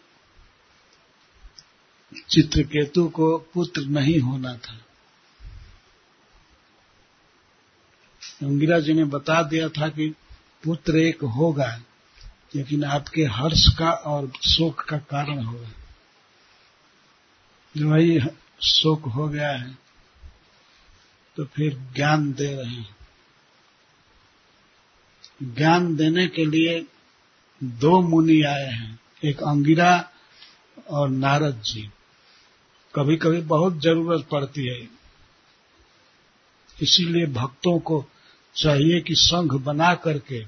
[2.29, 4.81] चित्रकेतु को पुत्र नहीं होना था।
[8.41, 10.09] अंगिरा जी ने बता दिया था कि
[10.63, 11.81] पुत्र एक होगा,
[12.55, 15.69] लेकिन आपके हर्ष का और शोक का कारण होगा।
[17.77, 18.19] जो वही
[18.61, 19.77] शोक हो गया है
[21.37, 22.95] तो फिर ज्ञान दे रहे हैं।
[25.43, 26.85] ज्ञान देने के लिए
[27.61, 30.09] दो मुनि आए हैं, एक अंगिरा
[30.89, 31.89] और नारद जी।
[32.95, 34.89] कभी कभी बहुत ज़रूरत पड़ती है,
[36.77, 38.05] इसीलिए भक्तों को
[38.55, 40.43] चाहिए कि संघ बना करके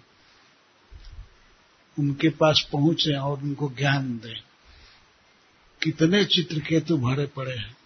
[1.97, 4.41] उनके पास पहुँचे और उनको ज्ञान दें।
[5.81, 7.76] कितने चित्रकेतु भरे पड़े हैं।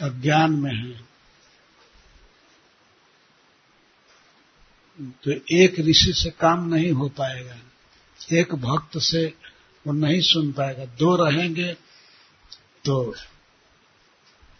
[0.00, 1.10] अज्ञान में है।
[5.24, 7.56] तो एक ऋषि से काम नहीं हो पाएगा।
[8.32, 9.34] एक भक्त से
[9.86, 11.72] वो नहीं सुन पाएगा। दो रहेंगे
[12.84, 13.14] तो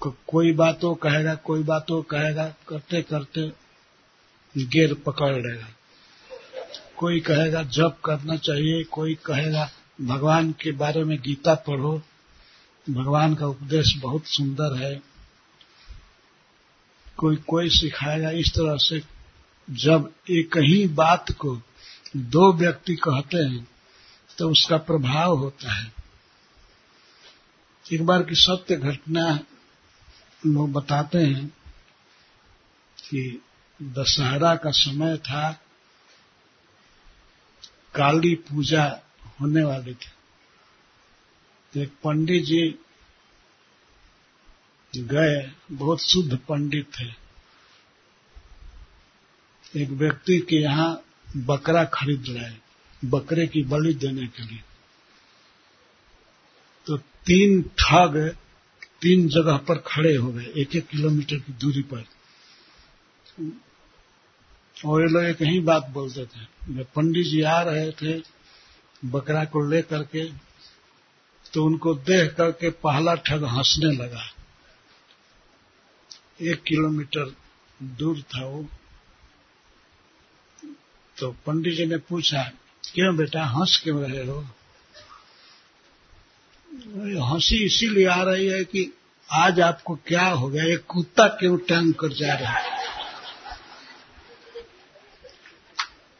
[0.00, 3.52] को, कोई बातों कहेगा कोई बातों कहेगा करते करते
[4.58, 5.68] गेर पकड़ लेगा।
[6.96, 12.02] कोई कहेगा जब करना चाहिए। कोई कहेगा भगवान के बारे में गीता पढ़ो।
[12.90, 15.09] भगवान का उपदेश बहुत सुंदर है।
[17.20, 19.00] कोई कोई सिखाएगा इस तरह से
[19.68, 21.54] जब एक ही बात को
[22.16, 23.66] दो व्यक्ति कहते हैं
[24.38, 25.92] तो उसका प्रभाव होता है।
[27.86, 29.24] एक बार की सत्य घटना
[30.46, 31.46] लोग बताते हैं
[32.98, 33.42] कि
[33.80, 35.50] दशहरा का समय था,
[37.94, 38.84] काली पूजा
[39.40, 40.10] होने वाली थी।
[41.74, 42.62] एक पंडित जी
[44.94, 47.08] गए, बहुत शुद्ध पंडित थे।
[49.74, 51.02] एक व्यक्ति के यहाँ
[51.38, 52.56] बकरा खरीद लाए
[53.02, 54.62] बकरे की बलि देने के लिए।
[56.86, 58.16] तो तीन ठग
[59.02, 62.04] तीन जगह पर खड़े हो गए, एक एक किलोमीटर की दूरी पर।
[64.76, 68.20] और ये लोग एक ही बात बोलते थे, जब पंडित जी आ रहे थे
[69.02, 70.24] बकरा को ले करके
[71.52, 74.22] तो उनको देख करके पहला ठग हंसने लगा।
[76.42, 77.34] एक किलोमीटर
[77.82, 78.66] दूर था वो।
[81.18, 82.42] तो पंडित जी ने पूछा,
[82.94, 84.46] क्यों बेटा, हंस क्यों रहे हो?
[87.26, 88.92] हँसी इसीलिए आ रही है कि
[89.32, 92.86] आज आपको क्या हो गया, ये कुत्ता क्यों टांग कर जा रहा है?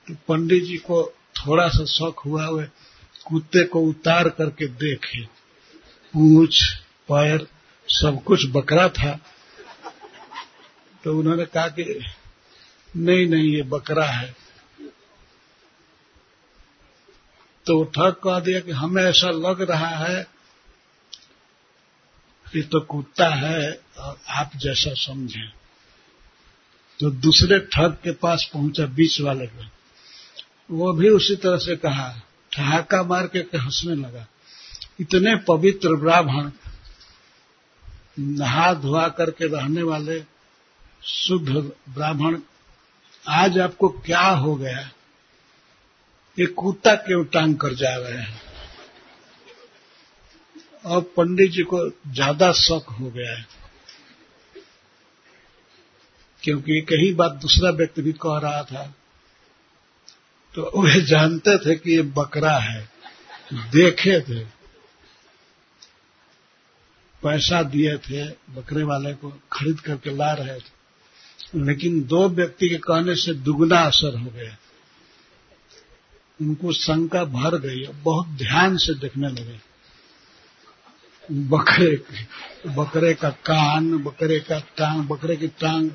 [0.09, 2.64] तो पंडित जी को थोड़ा सा शौक हुआ हुए
[3.27, 5.23] कुत्ते को उतार करके देखे।
[6.12, 7.47] पूछ, पैर,
[7.89, 9.21] सब कुछ बकरा था।
[11.05, 11.84] तो उन्होंने कहा कि
[12.96, 14.34] नहीं नहीं, ये बकरा है।
[17.66, 20.22] तो ठग कह दिया कि हमें ऐसा लग रहा है
[22.46, 25.46] कि तो कुत्ता है और आप जैसा समझे।
[27.01, 29.68] तो दूसरे ठग के पास पहुँचा बीच वाले को
[30.70, 32.09] वो भी उसी तरह से कहा,
[32.53, 34.26] ठहाका मार के हंसने लगा।
[35.01, 36.51] इतने पवित्र ब्राह्मण
[38.18, 40.18] नहा धोआ करके रहने वाले
[41.03, 41.48] शुद्ध
[41.88, 42.40] ब्राह्मण,
[43.24, 44.80] आज आपको क्या हो गया?
[46.38, 48.40] ये कुत्ता क्यों टांग कर जा रहे हैं?
[50.84, 53.46] और पंडित जी को ज़्यादा शौक हो गया है।
[56.42, 58.84] क्योंकि एक ही बात दूसरा व्यक्ति भी कह रहा था
[60.55, 62.82] तो वे जानते थे कि ये बकरा है,
[63.53, 64.44] देखे थे,
[67.22, 70.78] पैसा दिए थे बकरे वाले को खरीद करके ला रहे थे।
[71.55, 74.57] लेकिन दो व्यक्ति के कहने से दुगना असर हो गया।
[76.40, 79.70] उनको शंका भर गई और बहुत ध्यान से देखने लगे।
[81.32, 82.03] बकरे
[82.70, 85.90] बकरे का कान, बकरे का टांग, बकरे की टांग।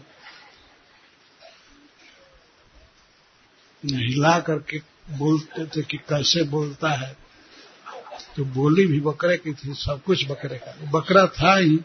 [3.85, 4.81] हिला करके
[5.11, 7.17] बोलते थे कि कैसे बोलता है?
[8.35, 11.79] तो बोली भी बकरे की थी, सब कुछ बकरे का। बकरा था ही।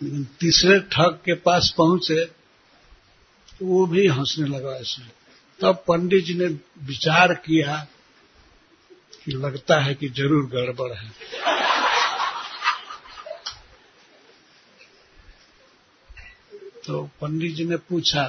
[0.00, 2.24] तीसरे ठग के पास पहुँचे
[3.50, 5.02] तो वो भी हंसने लगा ऐसे।
[5.60, 6.46] तब पंडित जी ने
[6.86, 7.76] विचार किया
[9.24, 11.10] कि लगता है कि ज़रूर गड़बड़ है।
[16.86, 18.28] तो पंडित जी ने पूछा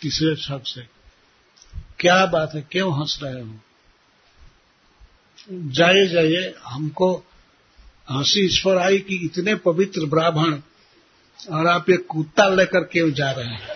[0.00, 0.82] तीसरे ठग से,
[1.98, 2.60] क्या बात है?
[2.62, 3.54] क्यों हंस रहे हो?
[5.48, 7.14] जाइए जाइए, हमको
[8.10, 10.60] हँसी पर आई कि इतने पवित्र ब्राह्मण
[11.50, 13.68] और आप एक कुत्ता लेकर क्यों जा रहे हैं।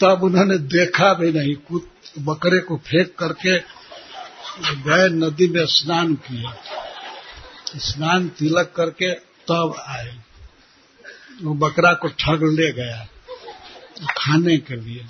[0.00, 3.58] तब उन्होंने देखा भी नहीं, कुत, बकरे को फेंक करके
[4.74, 6.44] गए, नदी में स्नान किए।
[7.76, 10.18] स्नान तिलक करके तब आए।
[11.42, 13.08] वो बकरा को ठग ले गया
[14.18, 15.04] खाने के लिए।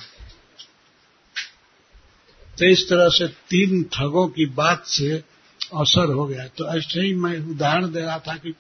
[2.59, 5.25] तो इस तरह से तीन ठगों की बात से
[5.77, 8.55] असर हो गया। तो ऐसे ही मैं उदाहरण दे रहा था कि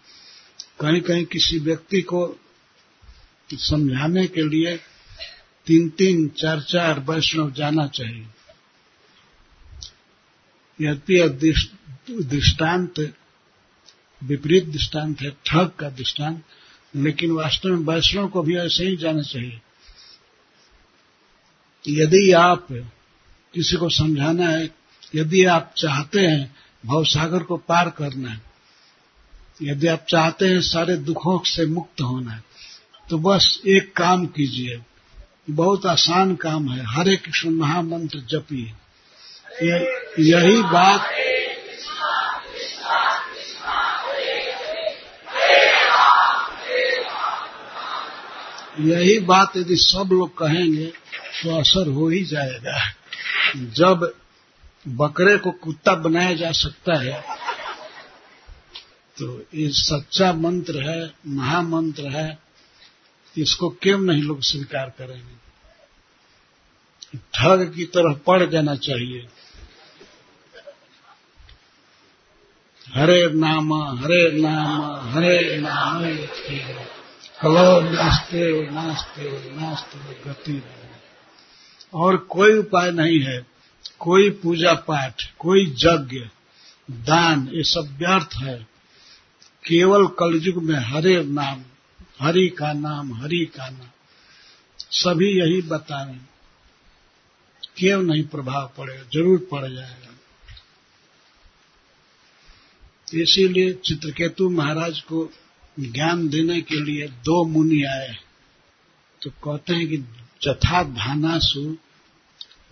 [0.81, 2.39] कहीं कहीं किसी व्यक्ति को
[3.53, 4.77] समझाने के लिए
[5.67, 8.27] तीन तीन चार चार वैष्णव जाना चाहिए।
[10.81, 11.29] यद्य
[12.11, 13.01] दृष्टांत,
[14.25, 16.43] विपरीत दृष्टांत है, ठग का दृष्टांत,
[16.97, 19.61] लेकिन वास्तव में वैष्णव को भी ऐसे ही जाना चाहिए।
[21.89, 22.67] यदि आप
[23.55, 24.71] किसी को समझाना है,
[25.15, 26.55] यदि आप चाहते हैं,
[26.87, 28.56] भवसागर को पार करना है
[29.63, 32.41] यदि आप चाहते हैं सारे दुखों से मुक्त होना
[33.11, 34.81] तो बस एक काम कीजिए।
[35.51, 38.73] बहुत आसान काम है। हरे कृष्ण महामंत्र जपिए।
[40.23, 41.11] यही बात
[48.81, 52.79] यही बात यदि सब लोग कहेंगे तो असर हो ही जाएगा।
[53.73, 54.13] जब
[54.89, 57.36] बकरे को कुत्ता बनाया जा सकता है
[59.19, 62.39] तो ये सच्चा मंत्र है, महामंत्र है,
[63.39, 65.47] इसको क्यों नहीं लोग स्वीकार करेंगे।
[67.35, 69.29] ठग की तरह पड़ जाना चाहिए।
[72.95, 76.01] हरे नाम हरे नाम हरे नाम
[77.43, 80.63] कलो नास्ते नास्ते नास्ते गति।
[81.95, 83.47] और कोई उपाय नहीं है।
[83.99, 86.21] कोई पूजा पाठ, कोई यज्ञ,
[86.91, 88.76] दान, ये सब व्यर्थ है।
[89.67, 91.65] केवल कलयुग में हरे नाम,
[92.21, 93.89] हरि का नाम, हरि का नाम,
[94.79, 96.37] सभी यही बता रहे
[97.77, 99.03] क्यों नहीं प्रभाव पड़ेगा?
[99.03, 100.07] ज़रूर पड़ जाएगा।
[103.15, 105.33] इसीलिए चित्रकेतु महाराज को
[105.81, 108.17] ज्ञान देने के लिए दो मुनि आए।
[109.23, 109.97] तो कहते हैं कि
[110.43, 111.77] जथा धानासु,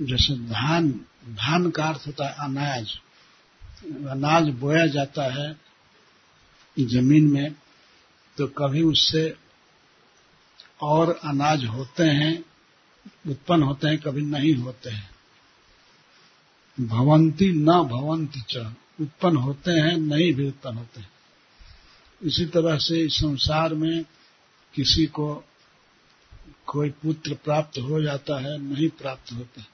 [0.00, 0.88] जैसे धान
[1.28, 2.98] धान का अर्थ होता है अनाज।
[4.08, 5.63] अनाज बोया जाता है।
[6.76, 7.54] ज़मीन में
[8.38, 9.36] तो कभी उससे
[10.82, 12.44] और अनाज होते हैं,
[13.28, 15.10] उत्पन्न होते हैं, कभी नहीं होते हैं।
[16.78, 18.66] भवंती न भवंती च,
[19.00, 21.10] उत्पन्न होते हैं, नहीं भी उत्पन्न होते हैं।
[22.22, 24.04] इसी तरह से इस संसार में
[24.74, 25.44] किसी को
[26.66, 29.64] कोई पुत्र प्राप्त हो जाता है, नहीं प्राप्त होता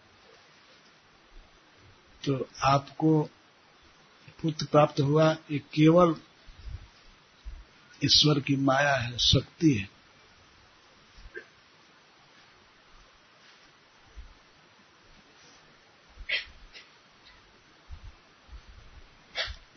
[2.25, 3.23] तो आपको
[4.43, 6.15] पुत्र प्राप्त हुआ, ये केवल
[8.05, 9.89] ईश्वर की माया है, शक्ति है।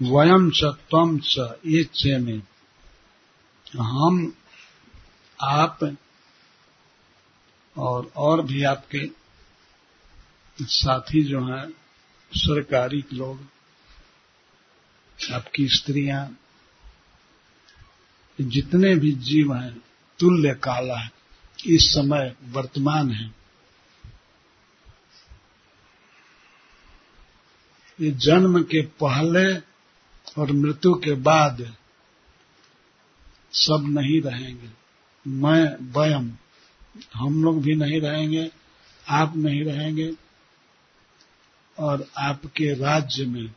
[0.02, 2.42] वयम च तम च ये चे में
[3.78, 4.34] हम,
[5.40, 5.80] आप
[7.78, 9.08] और और भी आपके
[10.60, 11.70] साथी जो हैं,
[12.32, 13.40] सरकारी लोग,
[15.20, 16.26] आपकी स्त्रियाँ
[18.42, 19.82] जितने भी जीव हैं,
[20.20, 21.12] तुल्य काला है,
[21.66, 23.36] इस समय वर्तमान है।
[28.02, 29.58] ये जन्म के पहले
[30.42, 31.76] और मृत्यु के बाद
[33.54, 34.70] सब नहीं रहेंगे।
[35.28, 36.34] मैं, वयम,
[37.16, 38.52] हम लोग भी नहीं रहेंगे,
[39.10, 40.14] आप नहीं रहेंगे
[41.80, 43.54] और आपके राज्य में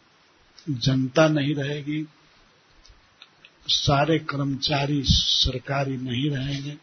[0.70, 2.06] जनता नहीं रहेगी।
[3.68, 6.78] सारे कर्मचारी सरकारी नहीं रहेंगे।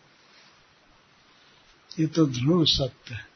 [2.00, 3.34] ये तो ध्रुव सत्य है।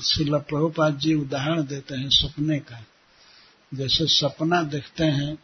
[0.00, 2.84] शिला प्रभुपाद जी उदाहरण देते हैं सपने का।
[3.74, 5.38] जैसे सपना देखते हैं,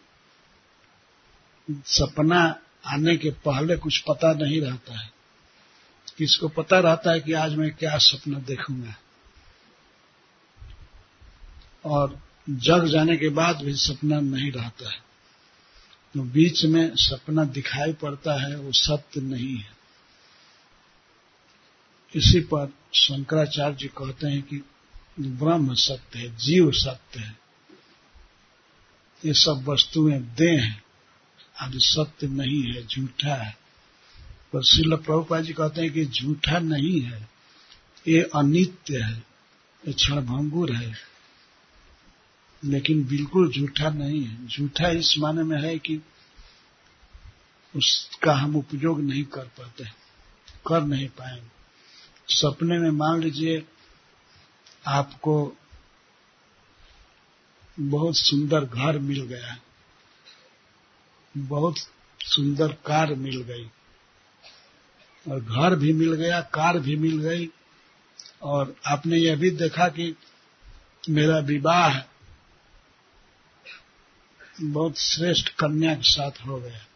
[1.71, 5.13] सपना आने के पहले कुछ पता नहीं रहता है।
[6.19, 8.95] किसको पता रहता है कि आज मैं क्या सपना देखूँगा?
[11.85, 14.99] और जग जाने के बाद भी सपना नहीं रहता है।
[16.15, 19.75] तो बीच में सपना दिखाई पड़ता है, वो सत्य नहीं है।
[22.15, 24.63] इसी पर शंकराचार्य जी कहते हैं कि
[25.21, 27.39] ब्रह्म सत्य है, जीव सत्य है।
[29.25, 30.85] ये सब वस्तुएँ दे हैं
[31.61, 33.57] आदि सत्य नहीं है, झूठा है।
[34.53, 37.29] पर शिल प्रभुपा जी कहते हैं कि झूठा नहीं है,
[38.09, 39.25] ये अनित्य है,
[39.89, 41.14] ये क्षणभंगुर है।
[42.65, 46.01] लेकिन बिल्कुल झूठा नहीं है। झूठा इस माने में है कि
[47.75, 49.85] उसका हम उपयोग नहीं कर पाते
[50.67, 53.65] कर नहीं पाएँगे। सपने में मान लीजिए
[54.87, 55.57] आपको
[57.81, 59.57] बहुत सुंदर घर मिल गया,
[61.35, 61.79] बहुत
[62.21, 63.69] सुंदर कार मिल गई,
[65.27, 67.49] और घर भी मिल गया, कार भी मिल गई,
[68.43, 70.15] और आपने यह भी देखा कि
[71.11, 71.99] मेरा विवाह
[74.61, 76.87] बहुत श्रेष्ठ कन्या के साथ हो गया।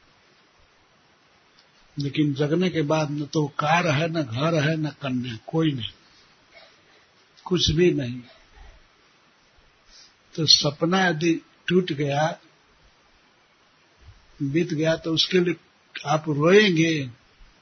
[1.98, 5.90] लेकिन जगने के बाद न तो कार है, न घर है, न कन्या, कोई नहीं।
[7.44, 8.20] कुछ भी नहीं।
[10.34, 12.38] तो सपना यदि टूट गया,
[14.42, 15.56] बीत गया तो उसके लिए
[16.06, 17.10] आप रोएँगे?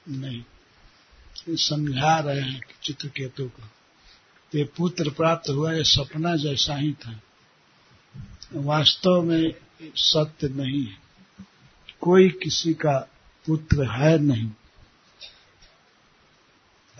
[0.09, 0.45] नहीं।
[1.57, 3.63] समझा रहे हैं चित्रकेतु को।
[4.59, 7.21] ये पुत्र प्राप्त हुआ, ये सपना जैसा ही था।
[8.53, 10.97] वास्तव में सत्य नहीं है।
[12.01, 13.09] कोई किसी का
[13.47, 14.51] पुत्र है नहीं।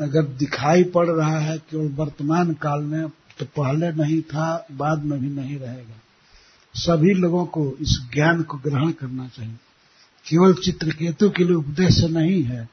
[0.01, 5.21] अगर दिखाई पड़ रहा है केवल वर्तमान काल में तो पहले नहीं था, बाद में
[5.21, 6.01] भी नहीं रहेगा।
[6.75, 9.55] सभी लोगों को इस ज्ञान को ग्रहण करना चाहिए।
[10.29, 12.69] केवल चित्रकेतु के लिए उपदेश नहीं है।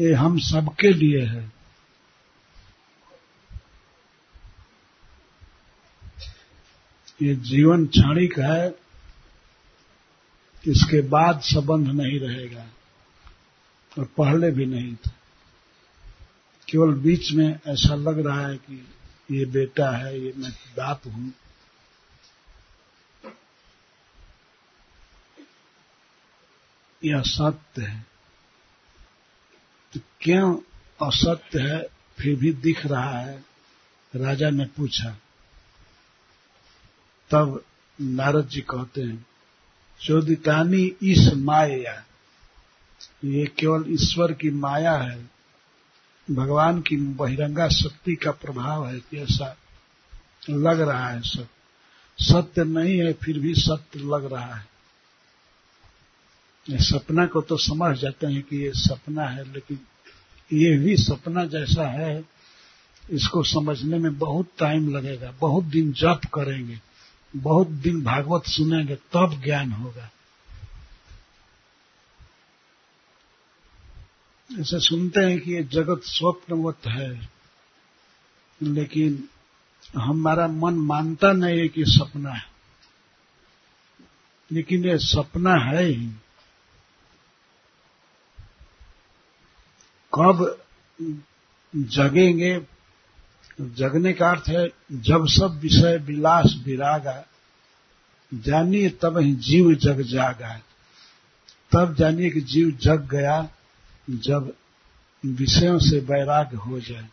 [0.00, 1.52] ये हम सबके लिए है।
[7.22, 8.89] ये जीवन क्षणिक है।
[10.68, 12.66] इसके बाद संबंध नहीं रहेगा
[13.98, 15.10] और पहले भी नहीं था।
[16.68, 18.88] केवल बीच में ऐसा लग रहा है कि
[19.30, 21.32] ये बेटा है, ये मैं बाप हूँ।
[27.04, 28.06] यह असत्य है।
[29.92, 30.56] तो क्यों
[31.08, 31.82] असत्य है?
[32.18, 33.44] फिर भी दिख रहा है।
[34.16, 35.10] राजा ने पूछा,
[37.30, 37.64] तब
[38.00, 39.26] नारद जी कहते हैं
[40.02, 42.04] चोदितानी इस माया
[43.24, 45.30] ये। केवल ईश्वर की माया है।
[46.30, 49.56] भगवान की बहिरंगा शक्ति का प्रभाव है कि ऐसा
[50.50, 51.48] लग रहा है सब।
[52.18, 54.70] सत्य नहीं है, फिर भी सत्य लग रहा है।
[56.70, 59.80] सपना को तो समझ जाते हैं कि ये सपना है, लेकिन
[60.52, 62.24] ये भी सपना जैसा है,
[63.10, 66.80] इसको समझने में बहुत टाइम लगेगा, बहुत दिन जप करेंगे।
[67.36, 70.10] बहुत दिन भागवत सुनेंगे, तब ज्ञान होगा।
[74.60, 77.28] ऐसे सुनते हैं कि ये जगत स्वप्नवत है,
[78.62, 79.28] लेकिन
[79.98, 82.50] हमारा मन मानता नहीं है कि सपना है।
[84.52, 86.12] लेकिन ये सपना है ही।
[90.14, 90.64] कब
[91.76, 92.66] जगेंगे
[93.60, 97.26] जगने का अर्थ है, जब सब विषय विलास विरागा
[98.34, 100.60] जानिए तब ही जीव जग जागा
[101.72, 103.48] तब जानिए कि जीव जग गया,
[104.10, 104.54] जब
[105.26, 107.08] विषयों से वैराग हो जाए।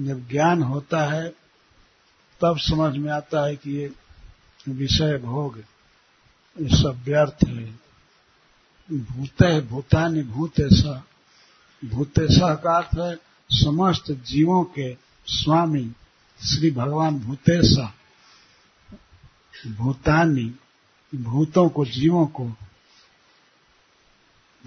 [0.00, 1.28] जब ज्ञान होता है,
[2.40, 3.92] तब समझ में आता है कि ये
[4.68, 5.58] विषय भोग,
[6.60, 7.82] ये सब व्यर्थ है।
[8.92, 10.84] भूत है भूतानि भूतेश
[11.84, 14.94] भूतेश का अर्थ है समस्त जीवों के
[15.26, 15.92] स्वामी
[16.40, 17.76] श्री भगवान भूतेश,
[19.68, 20.54] भूतानी,
[21.14, 22.44] भूतों को, जीवों को,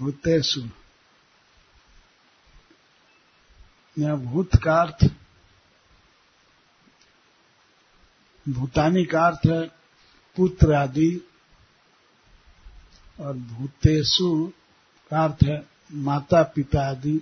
[0.00, 0.60] भूतेशु
[4.16, 5.10] भूत का अर्थ
[8.48, 9.66] भूतानी का अर्थ है,
[10.36, 11.28] पुत्र आदि,
[13.20, 14.52] और भूतेशु
[15.10, 17.20] का अर्थ है माता पिता आदि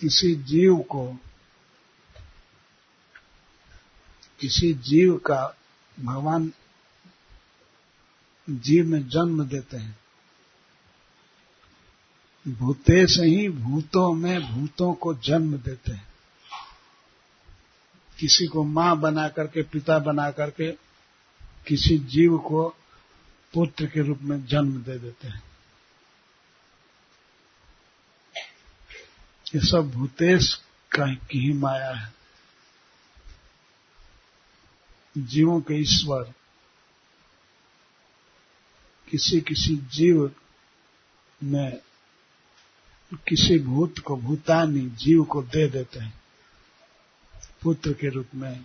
[0.00, 1.16] किसी जीव को,
[4.40, 5.56] किसी जीव का
[6.00, 6.52] भगवान
[8.50, 9.98] जीव में जन्म देते हैं।
[12.48, 16.08] भूतेश ही भूतों में भूतों को जन्म देते हैं।
[18.18, 20.72] किसी को माँ बना करके, पिता बना करके
[21.66, 22.68] किसी जीव को
[23.54, 25.49] पुत्र के रूप में जन्म दे देते हैं।
[29.54, 30.54] ये सब भूतेश
[30.92, 32.12] का की ही माया है।
[35.18, 36.32] जीवों के ईश्वर
[39.10, 40.30] किसी किसी जीव
[41.42, 41.80] में
[43.28, 46.20] किसी भूत को, भूतानी जीव को दे देते हैं,
[47.62, 48.64] पुत्र के रूप में।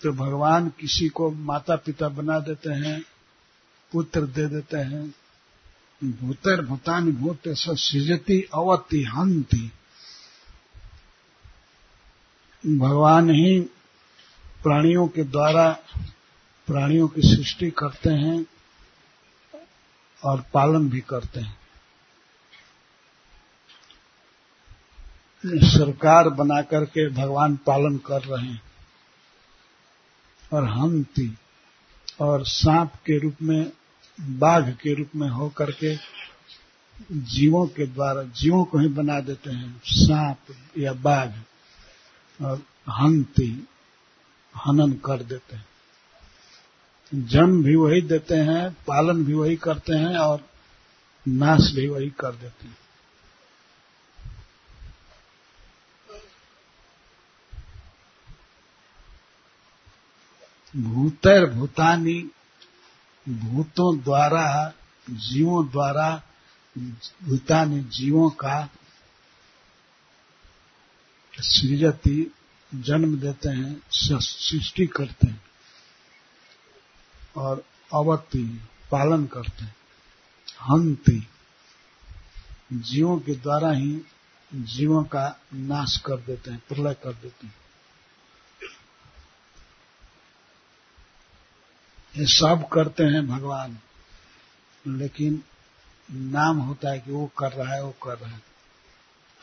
[0.00, 3.02] तो भगवान किसी को माता पिता बना देते हैं,
[3.92, 5.14] पुत्र दे देते हैं
[6.04, 9.72] भूतर भूतानी भूत सृजती अवति हंति
[12.66, 13.60] भगवान ही
[14.62, 15.78] प्राणियों के द्वारा
[16.66, 18.46] प्राणियों की सृष्टि करते हैं
[20.24, 21.58] और पालन भी करते हैं।
[25.46, 28.62] सरकार बना करके भगवान पालन कर रहे हैं।
[30.52, 31.36] और हंती
[32.20, 33.72] और सांप के रूप में
[34.20, 35.96] बाघ के रूप में हो करके
[37.12, 40.38] जीवों के द्वारा, जीवों को ही बना देते हैं। सांप
[40.78, 41.32] या बाघ
[42.44, 43.68] और हंती
[44.66, 45.66] हनन कर देते हैं।
[47.14, 50.50] जन्म भी वही देते हैं, पालन भी वही करते हैं और
[51.28, 52.78] नाश भी वही कर देते हैं।
[60.76, 62.30] भूतर भूतानी
[63.28, 64.72] भूतों द्वारा,
[65.10, 66.22] जीवों द्वारा,
[67.24, 68.68] भूतानी जीवों का
[71.34, 72.32] सृजती,
[72.74, 75.42] जन्म देते हैं सृष्टि करते हैं
[77.36, 77.64] और
[77.94, 78.44] अवति,
[78.90, 79.76] पालन करते हैं।
[80.62, 81.26] हंति,
[82.72, 84.00] जीवों के द्वारा ही
[84.54, 87.54] जीवों का नाश कर देते हैं, प्रलय कर देते हैं।
[92.16, 93.78] ये सब करते हैं भगवान।
[94.86, 95.42] लेकिन
[96.10, 98.42] नाम होता है कि वो कर रहा है, वो कर रहा है।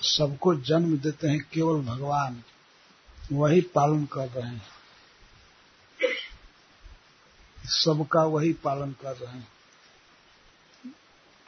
[0.01, 2.43] सबको जन्म देते हैं केवल भगवान।
[3.31, 4.61] वही पालन कर रहे हैं।
[7.65, 9.47] सबका वही पालन कर रहे हैं।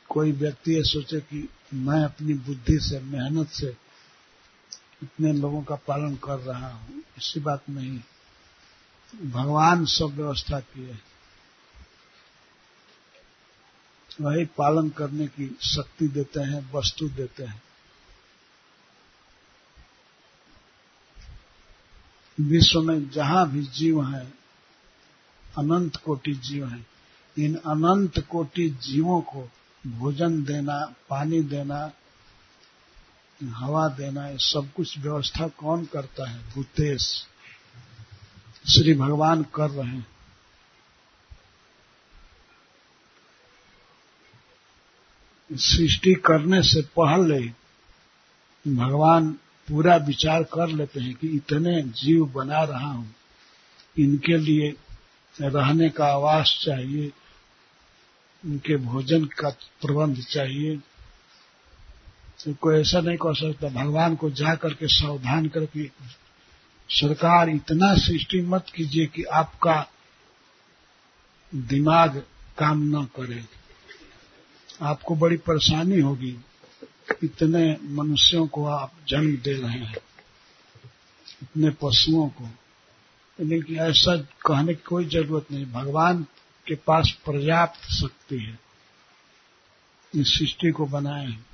[0.10, 3.78] कोई व्यक्ति ये सोचे कि मैं अपनी बुद्धि से, मेहनत से
[5.04, 8.00] इतने लोगों का पालन कर रहा हूँ, इसी बात नहीं।
[9.32, 10.98] भगवान सब व्यवस्था किए
[14.22, 17.64] वही पालन करने की शक्ति देते हैं, वस्तु देते हैं।
[22.42, 24.34] विश्व में जहाँ भी जीव हैं,
[25.58, 26.88] अनंत कोटि जीव हैं,
[27.40, 29.50] इन अनंत कोटि जीवों को
[29.88, 31.92] भोजन देना, पानी देना,
[33.44, 36.52] हवा देना, ये सब कुछ व्यवस्था कौन करता है?
[36.52, 37.26] भूतेश।
[38.68, 40.15] श्री भगवान कर रहे हैं।
[45.50, 47.40] सृष्टि करने से पहले
[48.66, 49.32] भगवान
[49.68, 53.16] पूरा विचार कर लेते हैं कि इतने जीव बना रहा हूँ।
[54.00, 54.76] इनके लिए
[55.42, 57.12] रहने का आवास चाहिए
[58.44, 59.50] उनके भोजन का
[59.82, 60.78] प्रबंध चाहिए।
[62.46, 65.88] तो कोई ऐसा नहीं कह सकता, भगवान को जा करके सावधान करके
[66.90, 69.86] सरकार इतना सृष्टि मत कीजिए कि आपका
[71.56, 72.24] दिमाग
[72.58, 73.44] काम न करे।
[74.82, 76.38] आपको बड़ी परेशानी होगी
[77.24, 79.96] इतने मनुष्यों को आप जन्म दे रहे हैं,
[81.44, 82.50] इतने पशुओं को।
[83.40, 86.24] लेकिन ऐसा कहने की कोई ज़रूरत नहीं। भगवान
[86.68, 88.60] के पास पर्याप्त शक्ति है।
[90.16, 91.46] इस सृष्टि को बनाए हैं।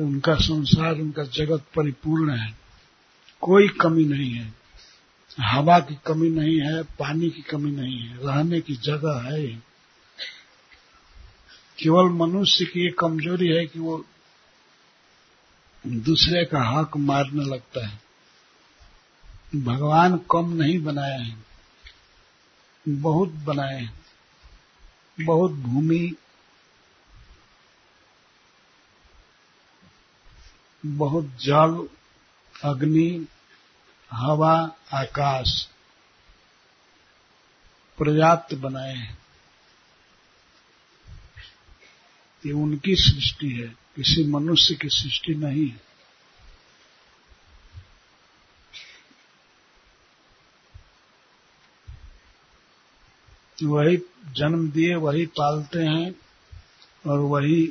[0.00, 2.54] उनका संसार, उनका जगत परिपूर्ण है।
[3.40, 4.54] कोई कमी नहीं है।
[5.40, 9.73] हवा की कमी नहीं है, पानी की कमी नहीं है। रहने की जगह है
[11.78, 14.04] केवल मनुष्य की ये कमज़ोरी है कि वो
[15.86, 18.00] दूसरे का हक मारने लगता है।
[19.56, 21.46] भगवान कम नहीं बनाए हैं।
[22.88, 24.04] बहुत बनाए हैं।
[25.20, 26.14] बहुत भूमि,
[30.86, 31.88] बहुत जल,
[32.64, 33.26] अग्नि,
[34.12, 35.68] हवा, आकाश
[37.98, 39.23] पर्याप्त बनाए हैं।
[42.46, 45.94] ये उनकी सृष्टि है। किसी मनुष्य की सृष्टि नहीं है।
[53.62, 53.96] वही
[54.32, 56.14] जन्म दिए, वही पालते हैं
[57.06, 57.66] और वही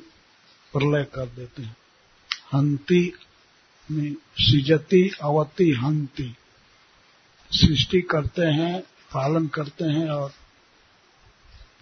[0.73, 1.77] प्रलय कर देते हैं।
[2.53, 3.13] हंती
[3.91, 6.35] सृजती, अवती हंती।
[7.51, 10.33] सृष्टि करते हैं, पालन करते हैं और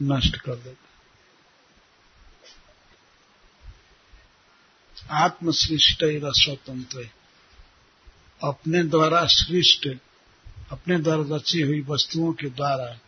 [0.01, 0.80] नष्ट कर देते हैं।
[5.09, 7.09] आत्म सृष्ट स्वतंत्र।
[8.43, 9.87] अपने द्वारा सृष्ट
[10.71, 12.99] अपने द्वारा रची हुई वस्तुओं के द्वारा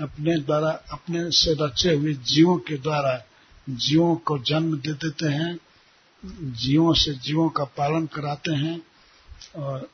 [0.00, 3.24] अपने द्वारा अपने से रचे हुए जीवों के द्वारा
[3.70, 5.58] जीवों को जन्म दे देते हैं
[6.52, 8.80] जीवों से जीवों का पालन कराते हैं
[9.56, 9.90] और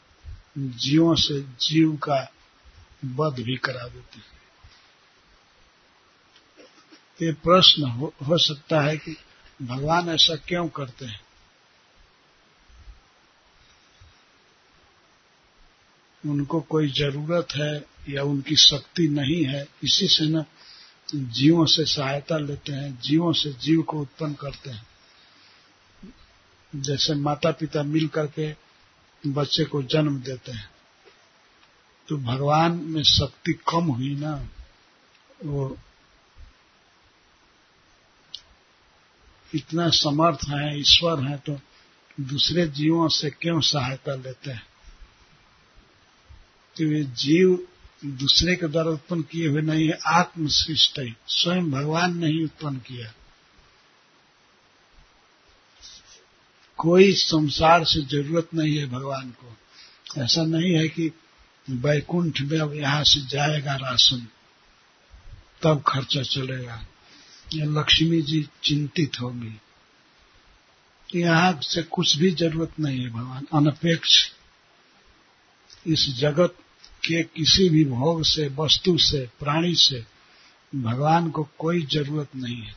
[0.58, 2.32] जीवों से जीव का
[3.04, 4.24] वध भी करा देते हैं।
[7.22, 9.16] ये प्रश्न हो, हो सकता है कि
[9.62, 11.20] भगवान ऐसा क्यों करते हैं?
[16.24, 17.72] उनको कोई ज़रूरत है
[18.08, 20.44] या उनकी शक्ति नहीं है, इसी से न
[21.14, 24.86] जीवों से सहायता लेते हैं, जीवों से जीव को उत्पन्न करते हैं।
[26.72, 28.52] जैसे माता पिता मिल करके
[29.24, 30.70] बच्चे को जन्म देते हैं
[32.08, 34.34] तो भगवान में शक्ति कम हुई ना,
[35.44, 35.76] वो
[39.54, 41.58] इतना समर्थ है, ईश्वर है तो
[42.20, 44.62] दूसरे जीवों से क्यों सहायता लेते हैं?
[46.76, 47.66] तो ये जीव
[48.04, 52.44] दूसरे के द्वारा उत्पन्न किए हुए नहीं है आत्म सृष्ट है। स्वयं भगवान ने ही
[52.44, 53.12] उत्पन्न किया
[56.78, 61.10] कोई संसार से ज़रूरत नहीं है भगवान को। ऐसा नहीं है कि
[61.68, 64.26] बैकुंठ में अब यहाँ से जाएगा राशन,
[65.62, 66.84] तब खर्चा चलेगा।
[67.54, 69.60] लक्ष्मी जी चिंतित होगी।
[71.16, 74.30] यहाँ से कुछ भी ज़रूरत नहीं है भगवान। अनपेक्ष
[75.86, 76.56] इस जगत
[77.04, 80.04] के किसी भी भोग से, वस्तु से, प्राणी से
[80.74, 82.74] भगवान को कोई ज़रूरत नहीं है।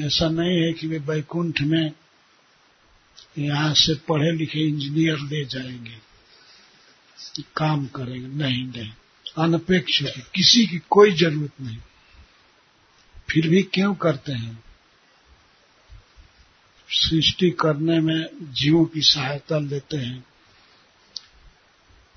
[0.00, 1.92] ऐसा नहीं है कि वे बैकुंठ में
[3.38, 5.98] यहाँ से पढ़े लिखे इंजीनियर ले जाएँगे,
[7.56, 8.92] काम करेंगे। नहीं नहीं।
[9.38, 10.02] अनपेक्ष
[10.34, 11.78] किसी की कोई ज़रूरत नहीं।
[13.30, 14.64] फिर भी क्यों करते हैं?
[16.90, 20.24] सृष्टि करने में जीवों की सहायता लेते हैं।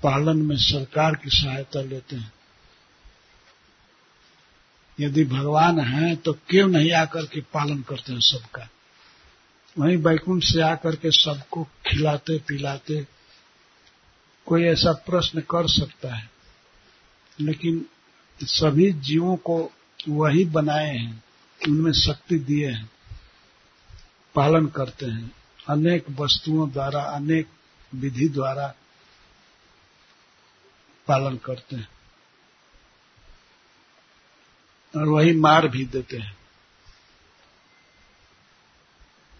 [0.02, 2.32] पालन में सरकार की सहायता लेते हैं।
[5.00, 8.68] यदि भगवान हैं तो क्यों नहीं आकर के पालन करते हैं सबका?
[9.78, 13.06] वहीं बैकुंठ से आकर के सबको खिलाते, पिलाते,
[14.46, 16.30] कोई ऐसा प्रश्न कर सकता है।
[17.40, 17.86] लेकिन
[18.42, 19.72] सभी जीवों को
[20.08, 21.24] वही बनाए हैं,
[21.68, 22.90] उनमें शक्ति दिए हैं,
[24.34, 25.32] पालन करते हैं।
[25.68, 27.48] अनेक वस्तुओं द्वारा, अनेक
[27.94, 28.74] विधि द्वारा
[31.08, 31.88] पालन करते हैं।
[34.96, 36.36] और वही मार भी देते हैं।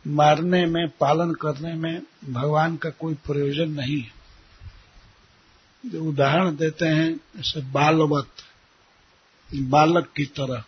[0.06, 4.12] मारने में, पालन करने में भगवान का कोई प्रयोजन नहीं है।
[5.86, 8.28] जो उदाहरण देते हैं, जैसे बालवत।
[9.54, 10.64] बालक की तरह।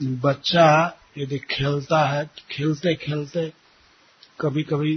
[0.00, 3.52] बच्चा यदि खेलता है तो खेलते खेलते
[4.40, 4.96] कभी कभी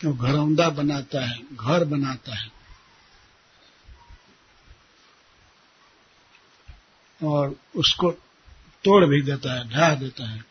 [0.00, 2.52] तो घरौंदा बनाता है, घर बनाता है।
[7.20, 8.10] और उसको
[8.84, 10.44] तोड़ भी देता है ढा देता है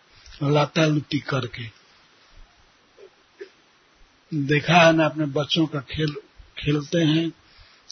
[0.43, 1.63] लाता लुट्टी करके।
[4.31, 6.15] देखा है ना, अपने बच्चों का खेल,
[6.57, 7.29] खेलते हैं,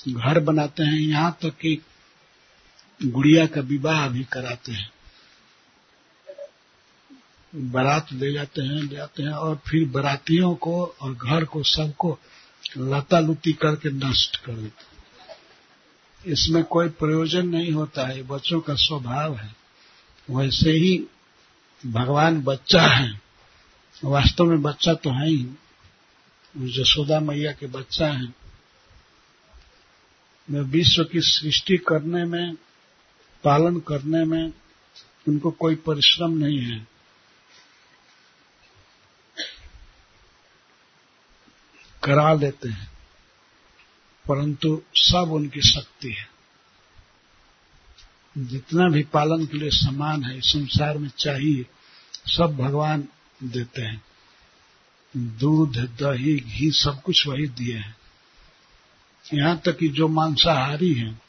[0.09, 1.81] घर बनाते हैं, यहाँ तक कि
[3.05, 4.91] गुड़िया का विवाह भी कराते हैं।
[7.55, 12.19] बारात ले जाते हैं ले जाते हैं और फिर बारातियों को और घर को सबको
[12.77, 14.91] लता लुती करके नष्ट कर देते
[16.31, 19.55] इसमें कोई प्रयोजन नहीं होता है, बच्चों का स्वभाव है।
[20.31, 21.05] वैसे ही
[21.85, 23.21] भगवान बच्चा है,
[24.03, 25.47] वास्तव में बच्चा तो है ही।
[26.57, 28.33] जसोदा मैया के बच्चा है।
[30.49, 32.55] विश्व की सृष्टि करने में
[33.43, 34.53] पालन करने में
[35.27, 36.87] उनको कोई परिश्रम नहीं है।
[42.03, 42.91] करा लेते हैं,
[44.27, 46.29] परंतु सब उनकी शक्ति है।
[48.37, 51.65] जितना भी पालन के लिए समान है, संसार में चाहिए,
[52.27, 53.07] सब भगवान
[53.43, 54.03] देते हैं।
[55.17, 57.95] दूध, दही, घी, सब कुछ वही दिए हैं।
[59.33, 61.21] यहाँ तक कि जो मांसाहारी हैं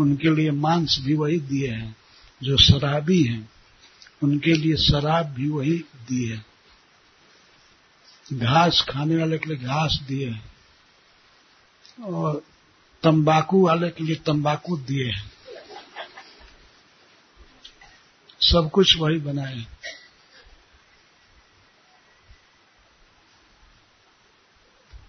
[0.00, 1.96] उनके लिए मांस भी वही दिए हैं,
[2.40, 3.48] जो शराबी हैं,
[4.22, 5.78] उनके लिए शराब भी वही
[6.08, 6.44] दिए हैं।
[8.32, 10.44] घास खाने वाले के लिए घास दिए हैं,
[12.04, 12.42] और
[13.02, 15.30] तंबाकू वाले के लिए तंबाकू दिए हैं।
[18.40, 19.64] सब कुछ वही बनाए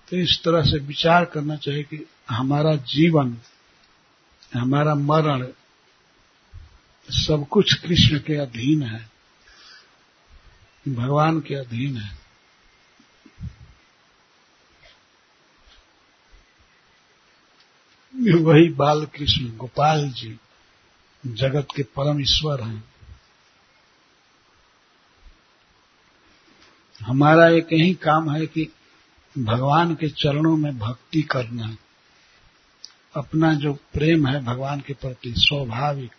[0.10, 3.32] तो इस तरह से विचार करना चाहिए कि हमारा जीवन
[4.54, 5.48] हमारा मरण
[7.10, 9.10] सब कुछ कृष्ण के अधीन है,
[10.86, 12.20] भगवान के अधीन है।
[18.36, 20.38] वही बाल कृष्ण, गोपाल जी,
[21.24, 22.84] जगत के परम ईश्वर हैं।
[27.02, 28.68] हमारा एक ही काम है कि
[29.36, 31.76] भगवान के चरणों में भक्ति करना।
[33.16, 36.12] अपना जो प्रेम है भगवान के प्रति स्वाभाविक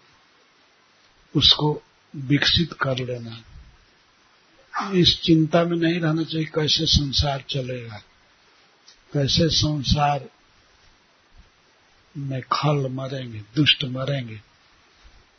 [1.36, 1.82] उसको
[2.16, 3.44] विकसित कर लेना।
[4.92, 8.02] इस चिंता में नहीं रहना चाहिए कैसे संसार चलेगा।
[9.12, 10.28] कैसे संसार
[12.16, 14.40] में खल मरेंगे, दुष्ट मरेंगे।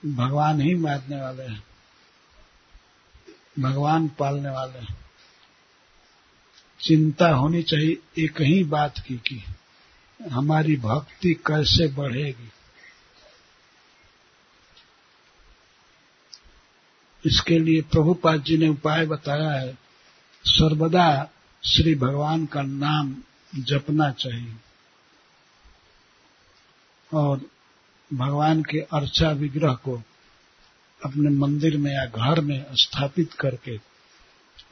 [0.06, 1.64] भगवान ही मारने वाले हैं।
[3.60, 4.98] भगवान पालने वाले हैं।
[6.82, 9.44] चिंता होनी चाहिए, एक ही बात की कि
[10.32, 12.52] हमारी भक्ति कैसे बढ़ेगी?
[17.26, 19.78] इसके लिए प्रभुपाद जी ने उपाय बताया है।
[20.46, 21.30] सर्वदा
[21.66, 23.16] श्री भगवान का नाम
[23.56, 24.56] जपना चाहिए।
[27.14, 27.42] और
[28.14, 30.02] भगवान के अर्चा विग्रह को
[31.06, 33.80] अपने मंदिर में या घर में स्थापित करके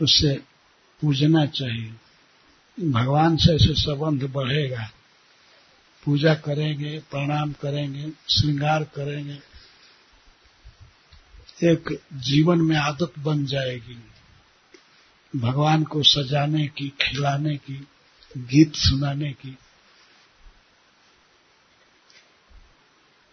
[0.01, 0.43] उससे
[1.01, 1.93] पूजना चाहिए।
[2.91, 4.89] भगवान से ऐसे संबंध बढ़ेगा।
[6.05, 9.39] पूजा करेंगे, प्रणाम करेंगे, श्रृंगार करेंगे,
[11.63, 13.97] एक जीवन में आदत बन जाएगी।
[15.33, 17.75] भगवान को सजाने की, खिलाने की,
[18.31, 19.57] गीत सुनाने की।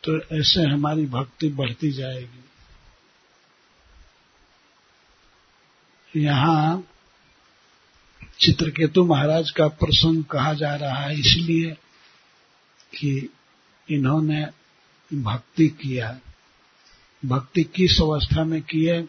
[0.04, 2.44] तो ऐसे हमारी भक्ति बढ़ती जाएगी।
[6.14, 6.84] यहाँ
[8.40, 11.76] चित्रकेतु महाराज का प्रसंग कहा जा रहा है, इसलिए
[12.94, 13.28] कि
[13.90, 14.46] इन्होंने
[15.14, 16.18] भक्ति किया।
[17.24, 19.08] भक्ति किस अवस्था में किए?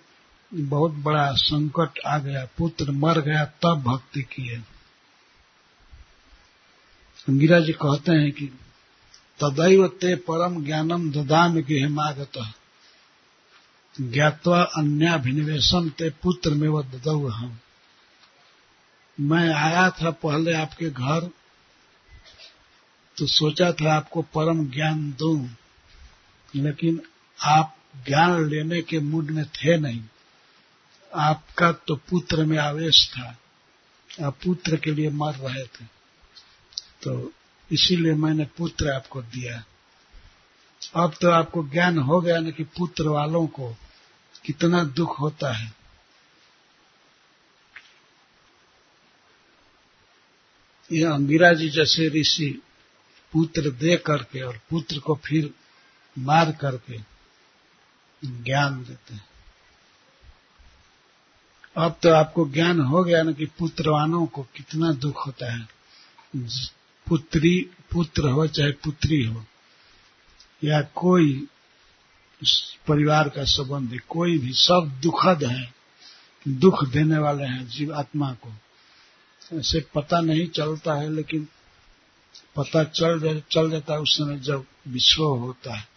[0.54, 4.56] बहुत बड़ा संकट आ गया, पुत्र मर गया, तब भक्ति किए।
[7.30, 8.46] अंगिरा जी कहते हैं कि
[9.44, 12.54] तदैव ते परम ज्ञानम ददाम गेहमागत
[14.02, 17.60] ज्ञातवा अन्याभिनिवेशम ते पुत्र में वह ददऊ हम
[19.20, 21.30] मैं आया था पहले आपके घर
[23.20, 25.49] तो सोचा था आपको परम ज्ञान दूँ,
[26.55, 27.01] लेकिन
[27.39, 27.76] आप
[28.07, 30.03] ज्ञान लेने के मूड में थे नहीं।
[31.15, 33.38] आपका तो पुत्र में आवेश था,
[34.24, 35.86] आप पुत्र के लिए मर रहे थे।
[37.03, 37.34] तो
[37.72, 39.63] इसीलिए मैंने पुत्र आपको दिया।
[40.95, 43.76] अब तो आपको ज्ञान हो गया ना कि पुत्र वालों को
[44.45, 45.74] कितना दुख होता है।
[50.91, 52.61] ये अंगिरा जी जैसे ऋषि
[53.34, 55.50] पुत्र दे करके और पुत्र को फिर
[56.18, 56.98] मार करके
[58.24, 59.28] ज्ञान देते हैं।
[61.78, 65.68] अब तो आपको ज्ञान हो गया ना कि पुत्रवानों को कितना दुख होता है।
[67.08, 67.60] पुत्री,
[67.92, 69.46] पुत्र हो चाहे पुत्री हो,
[70.64, 71.48] या कोई
[72.88, 75.74] परिवार का संबंध, कोई भी, सब दुखद है,
[76.48, 78.54] दुख देने वाले हैं जीव आत्मा को।
[79.60, 81.48] ऐसे पता नहीं चलता है, लेकिन
[82.56, 85.88] पता चल चल जाता है उस समय जब विश्व होता है।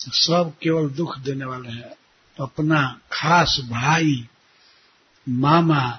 [0.00, 1.94] सब केवल दुख देने वाले हैं।
[2.40, 4.28] अपना खास भाई,
[5.28, 5.98] मामा,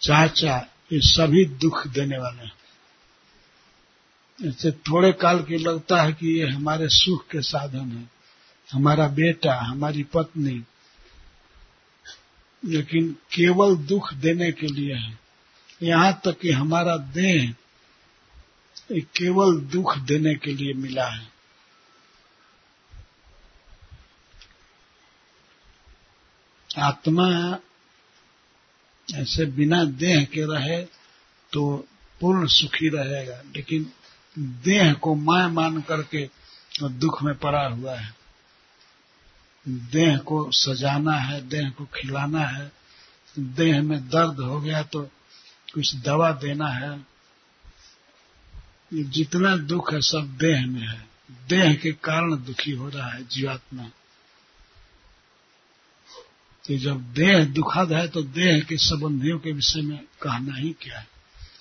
[0.00, 2.52] चाचा, ये सभी दुख देने वाले हैं।
[4.48, 8.10] ऐसे थोड़े काल के लगता है कि ये हमारे सुख के साधन है।
[8.72, 10.64] हमारा बेटा, हमारी पत्नी,
[12.64, 15.18] लेकिन केवल दुख देने के लिए है।
[15.82, 17.54] यहाँ तक कि हमारा देह
[19.00, 21.30] केवल दुख देने के लिए मिला है।
[26.70, 27.28] आत्मा
[29.08, 30.82] ऐसे बिना देह के रहे
[31.52, 31.88] तो
[32.20, 33.92] पूर्ण सुखी रहेगा, लेकिन
[34.38, 36.28] देह को माय मान करके
[36.82, 38.14] दुख में पड़ा हुआ है।
[39.66, 42.72] देह को सजाना है, देह को खिलाना है।
[43.38, 45.02] देह में दर्द हो गया तो
[45.74, 47.11] कुछ दवा देना है।
[48.92, 51.08] जितना दुख है, सब देह में है।
[51.48, 53.82] देह के कारण दुखी हो रहा है जीवात्मा।
[56.66, 60.98] तो जब देह दुखद है तो देह के संबंधियों के विषय में कहना ही क्या
[60.98, 61.08] है?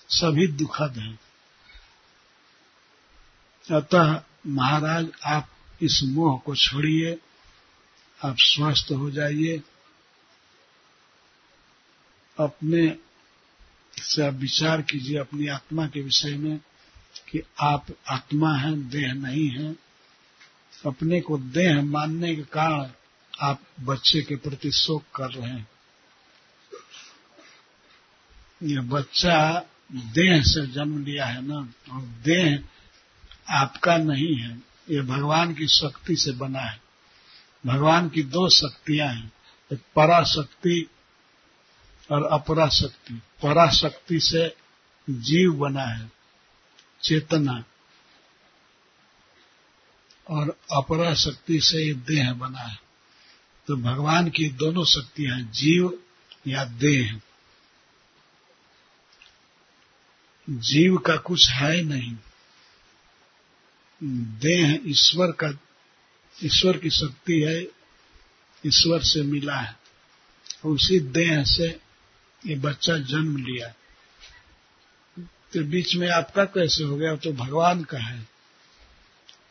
[0.09, 1.19] सभी दुखद हैं।
[3.77, 5.49] अतः महाराज, आप
[5.81, 7.17] इस मोह को छोड़िए,
[8.23, 9.61] आप स्वस्थ हो जाइए।
[12.39, 12.97] अपने
[14.03, 16.59] से आप विचार कीजिए, अपनी आत्मा के विषय में।
[17.31, 19.75] कि आप आत्मा हैं, देह नहीं है
[20.85, 22.91] अपने को देह मानने के कारण
[23.41, 25.67] आप बच्चे के प्रति शोक कर रहे हैं।
[28.63, 32.63] ये बच्चा देह से जन्म लिया है ना, और देह
[33.49, 36.81] आपका नहीं है, ये भगवान की शक्ति से बना है।
[37.65, 39.31] भगवान की दो शक्तियाँ हैं,
[39.73, 40.89] एक पराशक्ति
[42.11, 44.55] और अपराशक्ति। पराशक्ति से
[45.09, 46.20] जीव बना है।
[47.03, 47.63] चेतना
[50.29, 52.79] और अपरा शक्ति से ये देह बना है।
[53.67, 55.99] तो भगवान की दोनों शक्तियाँ जीव
[56.47, 57.21] या देह।
[60.49, 62.17] जीव का कुछ है नहीं।
[64.39, 65.59] देह ईश्वर का,
[66.43, 67.63] ईश्वर की शक्ति है,
[68.65, 69.79] ईश्वर से मिला है।
[70.65, 71.79] उसी देह से
[72.45, 73.73] ये बच्चा जन्म लिया
[75.53, 77.15] तो बीच में आपका कैसे हो गया?
[77.15, 78.27] तो भगवान का है।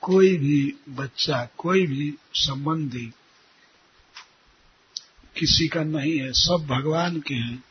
[0.01, 3.12] कोई भी बच्चा, कोई भी संबंधी
[5.38, 7.64] किसी का नहीं है। सब भगवान के हैं।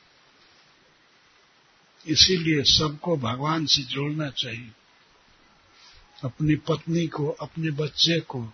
[2.08, 4.72] इसीलिए सबको भगवान से जोड़ना चाहिए।
[6.24, 8.54] अपनी पत्नी को, अपने बच्चे को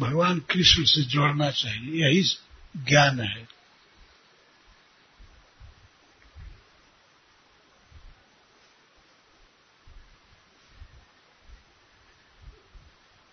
[0.00, 2.22] भगवान कृष्ण से जोड़ना चाहिए। यही
[2.76, 3.61] ज्ञान है।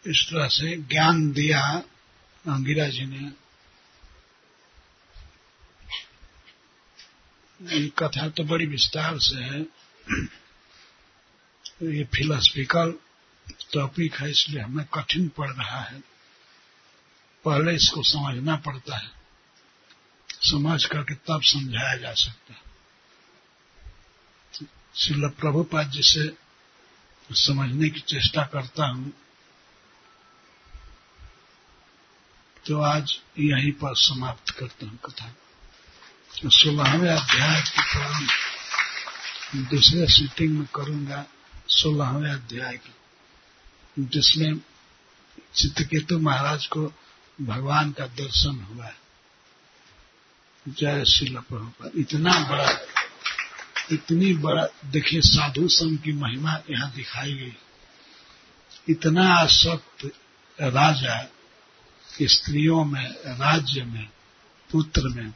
[0.10, 1.62] इस तरह से ज्ञान दिया
[2.48, 3.32] अंगिरा जी ने।
[7.76, 9.62] ये कथा तो बड़ी विस्तार से है।
[11.84, 12.94] ये फिलोसफिकल
[13.74, 16.00] टॉपिक है, इसलिए हमें कठिन पड़ रहा है।
[17.46, 19.12] पहले इसको समझना पड़ता है।
[20.30, 22.70] समझ करके तब समझाया जा सकता है।
[24.96, 26.38] श्रील प्रभुपाद जी से
[27.36, 29.14] समझने की चेष्टा करता हूँ।
[32.70, 35.36] तो आज यहीं पर समाप्त करता हूँ कथा।
[36.50, 38.30] सोलहवें अध्याय की प्रारंभ
[39.70, 41.26] दूसरे सीटिंग में करूँगा
[41.68, 42.94] सोलहवें अध्याय की।
[44.00, 44.54] जिसमें
[45.56, 46.94] चित्रकेतु महाराज को
[47.42, 48.96] भगवान का दर्शन हुआ है।
[50.68, 52.72] जय श्री प्रभुपाद। इतना बड़ा,
[53.92, 57.58] इतनी बड़ा, देखिए, साधु संघ की महिमा यहाँ दिखाई गई।
[58.90, 60.06] इतना आसक्त
[60.62, 61.30] राजा
[62.28, 64.10] स्त्रियों में, राज्य में,
[64.72, 65.34] पुत्र में,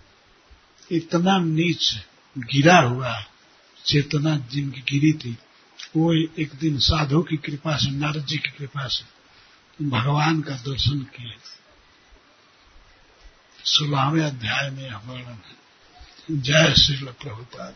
[0.91, 1.93] इतना नीच
[2.37, 3.25] गिरा हुआ
[3.85, 5.37] चेतना जिनकी गिरी थी,
[5.97, 9.13] वो एक दिन साधु की कृपा से, नारद जी की कृपा से
[9.85, 11.33] भगवान का दर्शन किए।
[13.65, 15.63] सोलहवें अध्याय में वर्णन है।
[16.31, 17.75] जय श्री प्रभुपाद।